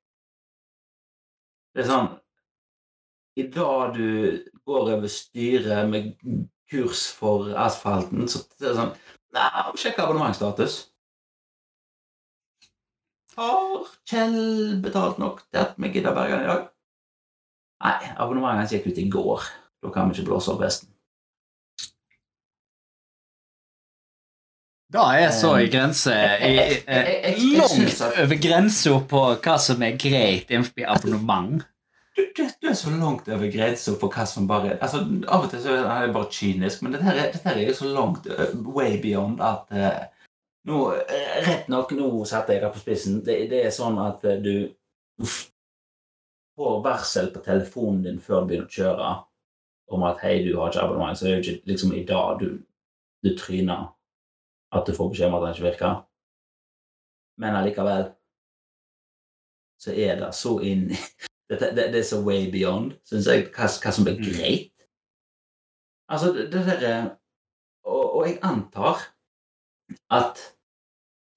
Det 1.71 1.85
er 1.85 1.89
sånn 1.91 2.09
I 3.37 3.45
dag 3.53 3.95
du 3.95 4.43
går 4.67 4.91
over 4.97 5.11
styret 5.13 5.87
med 5.87 6.11
kurs 6.67 7.05
for 7.15 7.53
asfalten, 7.55 8.27
så 8.27 8.43
det 8.59 8.73
er 8.73 8.79
sånn 8.81 8.95
Nei, 9.37 9.63
sjekk 9.77 9.99
abonnementsstatus. 10.01 10.77
Har 13.37 13.85
Kjell 14.09 14.37
betalt 14.81 15.19
nok 15.21 15.43
til 15.51 15.61
at 15.61 15.75
vi 15.77 15.91
gidder 15.93 16.15
berge 16.17 16.37
den 16.39 16.45
i 16.47 16.51
dag? 16.51 16.67
Nei, 17.85 17.95
abonnementet 18.17 18.63
hans 18.63 18.73
gikk 18.73 18.87
ut 18.89 19.01
i 19.03 19.09
går. 19.13 19.43
Da 19.85 19.91
kan 19.93 20.09
vi 20.09 20.17
ikke 20.17 20.31
blåse 20.31 20.49
opp 20.55 20.63
vesten. 20.63 20.89
Da 24.93 25.03
er 25.19 25.33
så 25.35 25.49
i 25.59 25.67
grense 25.67 26.13
i, 26.47 26.51
synes 27.67 27.97
Langt 27.99 28.19
over 28.23 28.37
grensa 28.39 28.93
på 29.11 29.23
hva 29.43 29.55
som 29.59 29.81
er 29.83 29.97
greit 29.99 30.53
innenfor 30.53 30.87
abonnement. 30.95 31.65
Du, 32.17 32.23
du, 32.37 32.43
du 32.63 32.69
er 32.71 32.77
så 32.79 32.93
langt 32.95 33.27
over 33.29 33.51
grensa 33.53 33.93
på 33.99 34.07
hva 34.15 34.23
som 34.25 34.47
bare 34.49 34.77
altså, 34.79 35.03
Av 35.27 35.43
og 35.43 35.51
til 35.51 35.61
så 35.61 35.75
er 35.83 36.07
det 36.07 36.15
bare 36.15 36.31
kynisk, 36.33 36.81
men 36.81 36.95
dette, 36.95 37.05
her, 37.05 37.19
er- 37.19 37.33
dette 37.35 37.51
her 37.51 37.59
er 37.59 37.67
jo 37.67 37.75
så 37.77 37.91
langt 37.91 38.25
uh, 38.31 38.47
way 38.73 38.95
beyond 39.03 39.43
at 39.43 39.67
nå, 40.67 40.77
eh, 40.99 41.37
Rett 41.47 41.67
nok, 41.71 41.91
nå 41.95 42.09
setter 42.27 42.57
jeg 42.57 42.63
det 42.65 42.71
på 42.75 42.81
spissen. 42.83 43.21
Det, 43.25 43.37
det 43.51 43.61
er 43.65 43.73
sånn 43.75 43.97
at 44.03 44.23
eh, 44.27 44.39
du 44.43 45.25
får 46.57 46.81
varsel 46.85 47.29
på 47.33 47.43
telefonen 47.45 48.03
din 48.03 48.19
før 48.23 48.41
du 48.43 48.47
begynner 48.51 48.67
å 48.67 48.75
kjøre 48.77 49.11
om 49.95 50.03
at 50.03 50.19
hei, 50.25 50.41
du 50.43 50.51
har 50.57 50.71
ikke 50.73 50.83
abonnement, 50.83 51.15
så 51.17 51.25
det 51.27 51.31
er 51.31 51.37
jo 51.37 51.43
ikke 51.53 51.69
liksom 51.71 51.93
i 51.95 52.03
dag 52.09 52.39
du, 52.41 52.47
du 53.23 53.29
tryner 53.39 53.85
at 54.75 54.83
du 54.89 54.91
får 54.97 55.11
beskjed 55.13 55.29
om 55.29 55.37
at 55.37 55.45
den 55.45 55.53
ikke 55.55 55.67
virker. 55.69 55.93
Men 57.39 57.55
allikevel 57.55 58.09
så 59.79 59.93
er 59.93 60.17
det 60.19 60.31
så 60.35 60.57
inn 60.65 60.87
det, 61.49 61.59
det, 61.61 61.85
det 61.93 62.01
er 62.01 62.07
så 62.09 62.19
way 62.25 62.49
beyond, 62.51 62.97
syns 63.07 63.29
jeg, 63.31 63.47
hva, 63.55 63.69
hva 63.69 63.93
som 63.95 64.09
er 64.09 64.17
Mm. 64.17 64.25
greit. 64.27 64.73
Altså, 66.11 66.33
det, 66.35 66.49
det 66.51 66.65
der 66.67 66.83
er- 66.87 67.09
og, 67.87 68.03
og 68.17 68.27
jeg 68.27 68.39
antar 68.43 69.05
at 70.11 70.41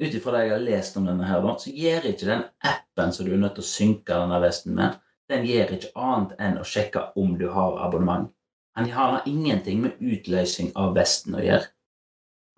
ut 0.01 0.15
ifra 0.17 0.33
det 0.35 0.45
jeg 0.47 0.55
har 0.55 0.65
lest 0.65 0.97
om 0.97 1.07
denne 1.09 1.29
her, 1.29 1.47
så 1.61 1.73
gjør 1.75 2.09
ikke 2.11 2.29
den 2.29 2.45
appen 2.65 3.13
som 3.13 3.27
du 3.27 3.35
er 3.35 3.43
nødt 3.43 3.59
til 3.59 3.67
å 3.67 3.71
synke 3.71 4.17
denne 4.17 4.41
vesten 4.43 4.77
med, 4.79 5.01
den 5.31 5.45
gjør 5.47 5.75
ikke 5.77 5.91
annet 5.95 6.39
enn 6.43 6.57
å 6.59 6.67
sjekke 6.67 7.11
om 7.21 7.37
du 7.39 7.51
har 7.55 7.77
abonnement. 7.85 8.31
Han 8.79 8.89
har 8.95 9.27
ingenting 9.29 9.83
med 9.85 10.01
utløsning 10.01 10.73
av 10.79 10.95
vesten 10.97 11.37
å 11.37 11.45
gjøre. 11.45 11.69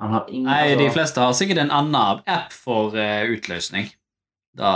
Han 0.02 0.14
har 0.16 0.30
ingen 0.30 0.50
Nei, 0.50 0.74
de 0.74 0.86
altså- 0.86 0.94
fleste 0.96 1.20
har 1.20 1.34
sikkert 1.36 1.58
en 1.64 1.74
annen 1.74 2.22
app 2.26 2.52
for 2.52 2.96
uh, 2.96 3.22
utløsning. 3.28 3.90
Da 4.52 4.70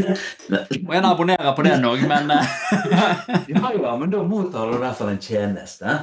eh, 0.00 0.16
må 0.80 0.94
gjerne 0.94 1.10
abonnere 1.12 1.50
på 1.52 1.64
den 1.66 1.82
òg, 1.84 2.00
men 2.08 2.30
eh, 2.32 2.52
Ja, 3.52 3.72
ja, 3.76 3.96
men 4.00 4.08
da 4.08 4.22
mottar 4.24 4.70
du 4.70 4.78
i 4.78 4.80
hvert 4.80 4.96
fall 4.96 5.10
en 5.12 5.20
tjeneste. 5.20 5.96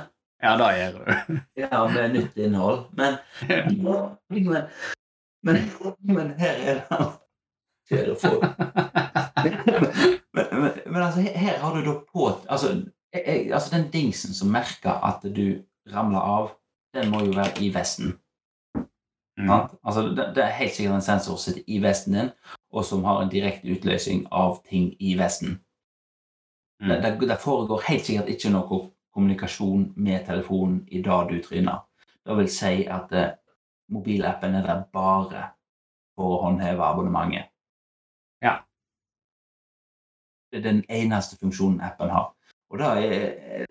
Ja, 0.44 0.52
det 0.60 0.68
gjør 0.78 1.00
du. 1.00 1.40
Ja, 1.58 1.80
med 1.90 2.14
nytt 2.14 2.38
innhold. 2.38 2.84
Men 2.94 3.18
Men, 4.30 4.62
men, 5.46 5.62
men 6.16 6.34
her 6.40 6.62
er 6.68 6.82
det 7.90 8.18
folk. 8.22 8.44
Men, 10.34 10.46
men, 10.62 10.72
men 10.86 11.02
altså, 11.02 11.22
her, 11.22 11.60
har 11.62 11.76
du 11.76 11.86
da 11.86 11.94
på 12.14 12.28
altså, 12.50 12.68
jeg, 13.14 13.24
jeg, 13.26 13.52
altså, 13.54 13.78
den 13.78 13.92
dingsen 13.94 14.34
som 14.34 14.50
merker 14.52 14.98
at 15.06 15.24
du 15.36 15.62
ramler 15.94 16.20
av, 16.20 16.50
den 16.96 17.12
må 17.12 17.22
jo 17.26 17.36
være 17.36 17.62
i 17.62 17.70
vesten. 17.74 18.18
Mm. 19.38 19.50
Altså, 19.84 20.02
det, 20.02 20.32
det 20.36 20.44
er 20.44 20.58
helt 20.60 20.76
sikkert 20.76 20.96
en 20.96 21.06
sensor 21.06 21.38
som 21.38 21.54
sitter 21.54 21.64
i 21.68 21.80
vesten 21.84 22.14
din, 22.14 22.30
og 22.72 22.86
som 22.86 23.04
har 23.04 23.22
en 23.22 23.32
direkte 23.32 23.72
utløsning 23.72 24.26
av 24.32 24.62
ting 24.70 24.94
i 25.00 25.16
vesten. 25.20 25.60
Mm. 26.82 26.90
Det, 26.90 27.02
det, 27.04 27.30
det 27.30 27.40
foregår 27.44 27.86
helt 27.90 28.06
sikkert 28.06 28.32
ikke 28.32 28.54
noe 28.56 28.82
kommunikasjon 29.16 29.92
med 29.96 30.26
telefonen 30.28 30.82
i 30.88 31.02
det 31.04 31.20
du 31.30 31.38
tryner. 31.44 31.84
Det 32.26 32.38
vil 32.38 32.50
si 32.52 32.86
at 32.92 33.12
eh, 33.14 33.36
mobilappen 33.92 34.56
er 34.56 34.66
der 34.66 34.84
bare 34.94 35.50
for 36.16 36.38
å 36.38 36.42
håndheve 36.46 36.84
abonnementet. 36.86 37.52
Ja. 38.44 38.60
Det 40.52 40.60
er 40.62 40.64
den 40.70 40.84
eneste 40.90 41.38
funksjonen 41.42 41.82
appen 41.84 42.10
har. 42.14 42.32
Og 42.72 42.80
da 42.80 42.94
er, 43.02 43.66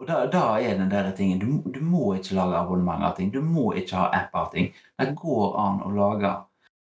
og 0.00 0.08
da, 0.08 0.24
da 0.32 0.44
er 0.60 0.78
den 0.78 0.90
der 0.90 1.10
tingen 1.16 1.38
du, 1.42 1.70
du 1.70 1.80
må 1.84 2.14
ikke 2.18 2.34
lage 2.38 2.58
abonnement 2.58 3.04
av 3.04 3.14
ting. 3.18 3.30
Du 3.32 3.40
må 3.44 3.72
ikke 3.78 3.96
ha 4.00 4.08
app 4.22 4.34
av 4.34 4.50
ting. 4.54 4.72
Det 4.98 5.12
går 5.20 5.54
an 5.60 5.82
å 5.86 5.92
lage 5.94 6.34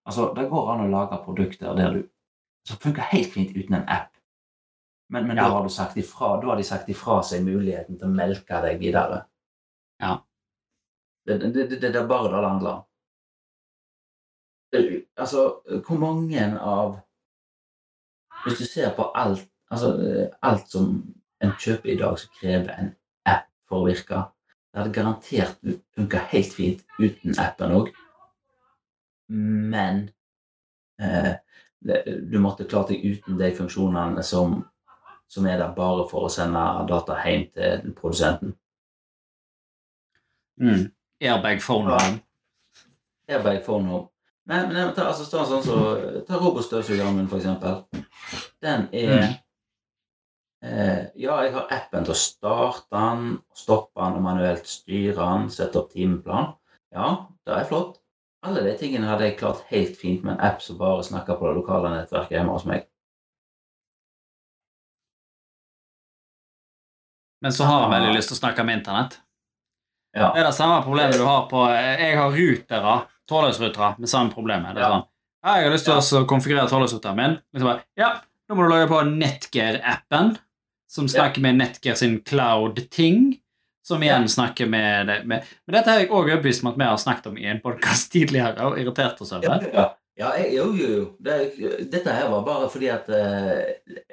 Altså, 0.08 0.30
det 0.34 0.46
går 0.50 0.70
an 0.72 0.80
å 0.86 0.88
lage 0.90 1.18
produkter 1.22 1.74
der 1.76 1.92
du 1.92 1.98
som 2.66 2.78
funker 2.80 3.04
helt 3.12 3.28
fint 3.34 3.50
uten 3.54 3.76
en 3.76 3.84
app. 3.88 4.08
Men, 5.12 5.26
men 5.28 5.36
Ja. 5.36 5.44
da 5.44 5.50
har 5.58 5.62
du 5.62 5.68
sagt 5.70 5.96
ifra, 6.00 6.30
da 6.40 6.48
har 6.48 6.56
de 6.56 6.64
sagt 6.64 6.88
ifra 6.88 7.18
seg 7.22 7.44
muligheten 7.44 7.98
til 7.98 8.08
å 8.08 8.14
melke 8.14 8.60
deg 8.64 8.80
videre. 8.80 9.20
Ja. 10.00 10.16
Det, 11.30 11.52
det, 11.54 11.68
det, 11.70 11.80
det 11.82 12.00
er 12.00 12.08
bare 12.10 12.30
det 12.32 12.40
det 12.42 12.50
handler 12.50 12.70
om. 12.70 12.86
Altså, 15.18 15.46
hvor 15.86 15.98
mange 15.98 16.42
av 16.60 17.00
Hvis 18.44 18.58
du 18.58 18.64
ser 18.64 18.94
på 18.96 19.10
alt 19.14 19.48
altså, 19.70 19.88
alt 20.42 20.68
som 20.70 20.92
en 21.40 21.52
kjøper 21.60 21.92
i 21.92 21.96
dag 22.00 22.18
som 22.18 22.30
krever 22.40 22.70
en 22.72 22.92
app 23.28 23.48
for 23.68 23.82
å 23.82 23.88
virke, 23.88 24.22
det 24.70 24.80
hadde 24.80 24.94
garantert 24.94 25.58
funka 25.96 26.22
helt 26.32 26.54
fint 26.54 26.84
uten 27.00 27.36
appen 27.42 27.74
òg. 27.76 27.90
Men 29.30 30.08
eh, 31.00 31.34
du 31.80 32.38
måtte 32.42 32.68
klart 32.68 32.92
deg 32.92 33.04
uten 33.04 33.38
de 33.40 33.50
funksjonene 33.56 34.24
som, 34.26 34.60
som 35.28 35.46
er 35.48 35.60
der 35.60 35.74
bare 35.76 36.06
for 36.10 36.28
å 36.28 36.32
sende 36.32 36.64
data 36.90 37.18
hjem 37.24 37.46
til 37.54 37.94
produsenten. 37.96 38.56
Mm. 40.60 40.90
Airbag 41.20 41.60
phone 41.62 41.90
home. 41.90 42.20
Airbag 43.28 43.62
phone 43.64 43.86
home. 43.88 44.08
Nei, 44.50 44.62
men 44.66 44.94
ta, 44.96 45.04
altså, 45.12 45.26
ta, 45.30 45.44
sånn 45.46 45.62
så, 45.62 45.76
ta 46.26 46.38
robotstøvsugeren 46.40 47.14
min, 47.18 47.28
for 47.30 47.38
eksempel. 47.38 47.84
Den 48.64 48.88
er 48.92 49.12
Mm. 49.20 49.34
eh, 50.62 51.06
Ja, 51.16 51.36
jeg 51.44 51.52
har 51.52 51.66
appen 51.70 52.04
til 52.04 52.12
å 52.14 52.16
starte 52.16 52.88
den, 52.90 53.38
stoppe 53.54 54.00
den 54.00 54.16
og 54.18 54.22
manuelt 54.22 54.66
styre 54.66 55.14
den, 55.16 55.48
sette 55.50 55.76
opp 55.78 55.92
timeplan. 55.92 56.54
Ja, 56.92 57.26
det 57.46 57.54
er 57.54 57.64
flott. 57.68 57.98
Alle 58.42 58.62
de 58.64 58.72
tingene 58.78 59.06
hadde 59.06 59.20
jeg 59.28 59.38
klart 59.38 59.60
helt 59.68 59.96
fint 59.96 60.24
med 60.24 60.34
en 60.38 60.40
app 60.40 60.62
som 60.62 60.78
bare 60.78 61.02
snakker 61.04 61.36
på 61.38 61.46
det 61.48 61.56
lokale 61.60 61.90
nettverket 61.94 62.30
hjemme 62.38 62.52
hos 62.56 62.64
meg. 62.64 62.86
Men 67.42 67.52
så 67.52 67.64
har 67.64 67.80
han 67.86 67.90
veldig 67.94 68.16
lyst 68.16 68.28
til 68.32 68.36
å 68.36 68.40
snakke 68.40 68.64
med 68.64 68.78
internett. 68.80 69.18
Ja. 70.16 70.32
Det 70.34 70.40
er 70.42 70.48
det 70.48 70.54
samme 70.56 70.80
problemet 70.82 71.14
du 71.20 71.24
har 71.24 71.44
på 71.50 71.60
Jeg 71.70 72.16
har 72.18 72.30
rutere, 72.34 72.94
trådløsrutere, 73.30 73.92
med 73.98 74.08
samme 74.10 74.32
problemet. 74.34 74.74
Det 74.74 74.82
er 74.82 74.90
sånn, 74.96 75.04
ja, 75.46 75.52
jeg 75.60 75.68
har 75.68 75.74
lyst 75.76 75.86
til 75.86 76.18
å 76.20 76.24
konfigurere 76.28 76.68
trådløsruteren 76.68 77.16
min. 77.16 77.36
Liksom 77.54 77.68
bare, 77.70 77.84
ja, 77.96 78.08
nå 78.50 78.56
må 78.58 78.64
du 78.66 78.72
logge 78.74 78.88
på 78.90 79.02
Netgear-appen, 79.12 80.32
som 80.90 81.06
snakker 81.08 81.40
med 81.44 81.60
Netgear 81.60 81.94
sin 82.00 82.18
cloud-ting. 82.26 83.36
Som 83.86 84.02
igjen 84.04 84.26
snakker 84.28 84.66
med, 84.68 85.06
det- 85.08 85.24
med 85.26 85.42
Men 85.66 85.74
dette 85.74 85.90
er 85.90 85.98
jeg 86.02 86.10
òg 86.10 86.28
overbevist 86.28 86.62
om 86.62 86.68
at 86.70 86.76
vi 86.78 86.84
har 86.84 86.96
snakket 87.00 87.26
om 87.30 87.38
i 87.38 87.46
en 87.48 87.60
podkast 87.62 88.10
tidligere, 88.14 88.66
og 88.66 88.78
irritert 88.78 89.20
oss 89.22 89.32
over. 89.32 89.64
ja. 89.72 89.86
ja 90.20 90.32
jeg, 90.36 90.50
jo, 90.58 90.66
jo, 90.76 90.88
jo. 90.98 91.06
Det, 91.18 91.88
dette 91.90 92.12
her 92.12 92.28
var 92.28 92.42
bare 92.44 92.68
fordi 92.70 92.90
at 92.92 93.08
eh, 93.08 93.62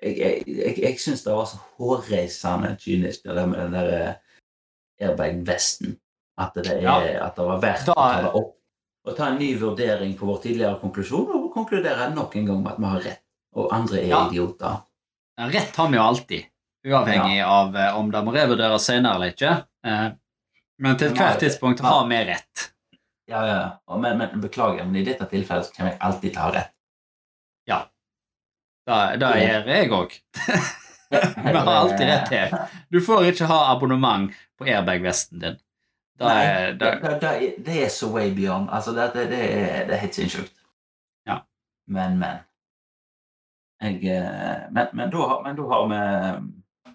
jeg, 0.02 0.14
jeg, 0.18 0.44
jeg, 0.48 0.78
jeg 0.86 1.00
syns 1.04 1.26
det 1.26 1.34
var 1.36 1.46
så 1.50 1.60
hårreisende 1.78 2.78
kynisk, 2.80 3.26
det 3.26 3.36
der 3.36 3.46
med 3.46 3.60
den 3.60 3.74
der 3.76 3.92
eh, 3.98 4.14
airbag-vesten. 5.02 5.98
At, 6.38 6.54
det 6.54 6.82
Ja. 6.84 7.00
at 7.26 7.36
det 7.36 7.46
var 7.46 7.60
verdt 7.62 7.86
Da- 7.86 7.94
å 7.94 7.96
ta 7.96 8.22
det 8.22 8.32
opp. 8.34 8.54
Og 9.08 9.16
ta 9.18 9.28
en 9.32 9.38
ny 9.40 9.56
vurdering 9.58 10.18
på 10.18 10.26
vår 10.28 10.38
tidligere 10.44 10.80
konklusjon, 10.82 11.28
og 11.34 11.54
konkludere 11.54 12.10
nok 12.14 12.36
en 12.36 12.46
gang 12.46 12.62
med 12.64 12.72
at 12.74 12.80
vi 12.80 12.86
har 12.86 13.00
rett, 13.00 13.24
og 13.56 13.70
andre 13.74 13.98
er 14.04 14.08
Ja. 14.08 14.28
idioter. 14.28 14.82
Ja, 15.38 15.48
Rett 15.48 15.76
har 15.76 15.88
vi 15.88 15.96
jo 15.98 16.02
alltid, 16.04 16.46
uavhengig 16.86 17.42
av 17.46 17.76
eh, 17.76 17.98
om 17.98 18.12
det 18.12 18.24
må 18.26 18.34
revurderes 18.34 18.86
senere 18.86 19.16
eller 19.16 19.32
ikke. 19.34 19.66
Eh, 19.86 20.12
Men 20.80 20.98
til 20.98 21.12
ethvert 21.12 21.40
tidspunkt 21.40 21.80
har 21.80 22.08
vi 22.08 22.16
rett. 22.26 22.72
Ja, 23.28 23.46
ja. 23.46 23.98
Men, 23.98 24.18
men 24.18 24.42
beklager, 24.42 24.86
men 24.86 24.96
i 24.96 25.04
dette 25.04 25.26
tilfellet 25.26 25.74
kommer 25.76 25.92
jeg 25.92 26.00
alltid 26.02 26.34
ta 26.34 26.52
rett. 26.52 26.74
Ja. 27.66 27.86
det 28.88 29.20
gjør 29.20 29.66
jeg 29.68 29.90
òg. 29.90 30.20
Vi 31.46 31.54
har 31.58 31.72
alltid 31.74 32.08
rett 32.10 32.28
til. 32.32 32.58
Du 32.92 33.00
får 33.02 33.30
ikke 33.32 33.48
ha 33.50 33.60
abonnement 33.76 34.32
på 34.60 34.66
airbag-vesten 34.68 35.40
din. 35.44 35.58
Det 36.18 36.26
Nei, 36.26 36.44
er, 36.50 36.72
det, 36.74 36.92
det, 37.04 37.10
det, 37.22 37.32
det, 37.66 37.76
er- 37.86 37.92
så 37.94 38.10
way 38.10 38.32
beyond. 38.36 38.70
Altså, 38.74 38.92
det, 38.98 39.12
det, 39.14 39.28
det, 39.30 39.42
er, 39.54 39.84
det 39.88 39.94
er 39.96 40.02
helt 40.02 40.16
sinnssykt. 40.18 40.54
Ja. 41.30 41.40
Men, 41.88 42.18
men. 42.20 42.40
Jeg, 43.82 44.00
eh, 44.10 44.64
men, 44.74 44.88
men, 44.98 45.12
da, 45.14 45.28
har- 45.30 45.44
men 45.46 45.60
da 45.60 45.68
har 45.70 45.84
vi 45.92 46.00
eh, 46.02 46.94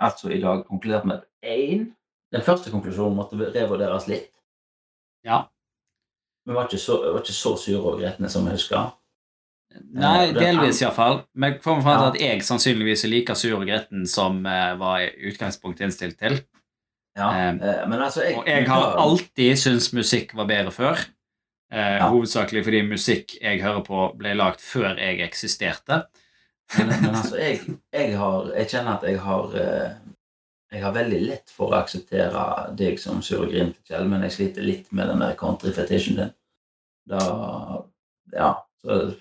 altså 0.00 0.30
i 0.32 0.40
dag 0.40 0.64
konkludert 0.66 1.04
med 1.04 1.20
én 1.44 1.90
Den 2.32 2.42
første 2.46 2.70
konklusjonen 2.72 3.18
måtte 3.18 3.36
revurderes 3.36 4.06
litt. 4.08 4.30
Ja. 5.28 5.42
Vi 6.48 6.54
var 6.56 6.64
ikke 6.70 6.80
så, 6.80 6.96
var 7.12 7.20
ikke 7.20 7.36
så 7.36 7.52
sure 7.60 7.82
og 7.92 8.00
gretne 8.00 8.30
som 8.32 8.46
vi 8.48 8.54
husker. 8.56 8.88
Nei, 9.92 10.28
Eh, 10.28 10.34
delvis 10.36 10.80
iallfall. 10.82 11.22
Men 11.34 11.52
jeg 11.52 11.62
kommer 11.64 11.82
fram 11.84 11.98
til 11.98 12.10
at 12.12 12.20
jeg 12.30 12.44
sannsynligvis 12.46 13.04
er 13.04 13.12
like 13.12 13.34
sur 13.36 13.58
og 13.58 13.66
gretten 13.68 14.06
som 14.08 14.40
uh, 14.46 14.72
var 14.80 15.04
utgangspunktet 15.28 15.86
innstilt 15.88 16.18
til. 16.18 16.38
Ja, 17.16 17.52
men 17.52 18.00
altså 18.00 18.22
jeg, 18.24 18.38
Og 18.38 18.46
jeg 18.48 18.68
har 18.70 18.94
alltid 18.96 19.58
syntes 19.60 19.90
musikk 19.92 20.32
var 20.36 20.48
bedre 20.48 20.72
før. 20.72 21.02
Uh, 21.72 21.78
Ja. 21.78 22.08
Hovedsakelig 22.08 22.64
fordi 22.64 22.82
musikk 22.88 23.36
jeg 23.42 23.60
hører 23.62 23.84
på, 23.84 24.06
ble 24.16 24.32
lagd 24.36 24.60
før 24.64 24.96
jeg 24.96 25.20
eksisterte. 25.24 26.02
Men, 26.78 26.88
men 26.88 27.14
altså, 27.14 27.36
jeg, 27.36 27.60
jeg, 27.92 28.16
har, 28.16 28.48
jeg 28.56 28.68
kjenner 28.68 28.96
at 28.96 29.04
jeg 29.08 29.20
har 29.20 29.56
Jeg 30.72 30.80
har 30.84 30.92
veldig 30.96 31.20
lett 31.20 31.50
for 31.52 31.68
å 31.68 31.82
akseptere 31.82 32.42
deg 32.78 32.96
som 33.00 33.20
sur 33.20 33.42
og 33.44 33.50
grinete, 33.52 33.98
men 34.08 34.22
jeg 34.24 34.32
sliter 34.32 34.64
litt 34.64 34.92
med 34.92 35.10
den 35.10 35.20
der 35.20 35.34
country-fetisjen 35.36 36.16
din. 36.16 36.30
Da 37.08 37.18
Ja. 38.32 38.54
Så 38.82 39.14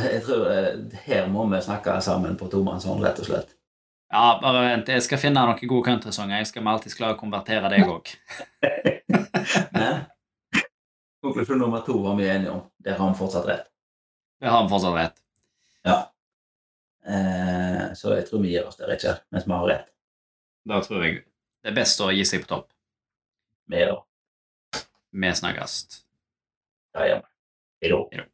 jeg 0.00 0.22
tror 0.24 0.46
eh, 0.52 1.00
her 1.06 1.26
må 1.28 1.44
vi 1.50 1.60
snakke 1.62 2.00
sammen 2.04 2.36
på 2.40 2.48
tomannshånd, 2.52 3.04
rett 3.04 3.20
og 3.20 3.26
slett. 3.28 3.50
Ja, 4.12 4.38
bare 4.42 4.60
vent. 4.66 4.90
Jeg 4.92 5.04
skal 5.06 5.20
finne 5.20 5.40
noen 5.40 5.68
gode 5.68 5.86
countrysanger. 5.88 6.42
Jeg 6.42 6.50
skal 6.50 6.68
alltid 6.68 6.96
klare 6.98 7.16
å 7.16 7.20
konvertere 7.20 7.70
deg 7.72 7.88
òg. 7.88 8.10
Konklusjon 11.22 11.60
nummer 11.62 11.80
to 11.86 11.94
var 12.02 12.18
vi 12.18 12.26
enige 12.28 12.52
om. 12.52 12.62
Der 12.82 12.98
har 12.98 13.12
vi 13.12 13.20
fortsatt 13.20 13.48
rett. 13.48 13.66
Det 14.42 14.50
har 14.52 14.66
vi 14.66 14.72
fortsatt 14.74 14.98
rett. 14.98 15.16
Ja. 15.88 15.98
Eh, 17.06 17.84
så 17.96 18.06
jeg 18.18 18.26
tror 18.28 18.44
vi 18.44 18.52
gir 18.52 18.68
oss 18.68 18.78
der, 18.80 18.92
ikke 18.94 19.16
mens 19.32 19.48
vi 19.48 19.56
har 19.56 19.68
rett. 19.70 19.88
Da 20.68 20.82
tror 20.84 21.06
jeg 21.06 21.22
det 21.62 21.70
er 21.70 21.78
best 21.78 22.02
å 22.02 22.10
gi 22.10 22.24
seg 22.26 22.42
på 22.42 22.52
topp. 22.52 22.68
Vi 23.70 23.80
da. 23.86 23.96
Vi 25.14 25.34
snakkes. 25.40 25.72
det. 25.88 26.04
Ja, 26.98 27.02
ja. 27.14 27.18
Hei 27.80 27.94
da. 27.94 28.28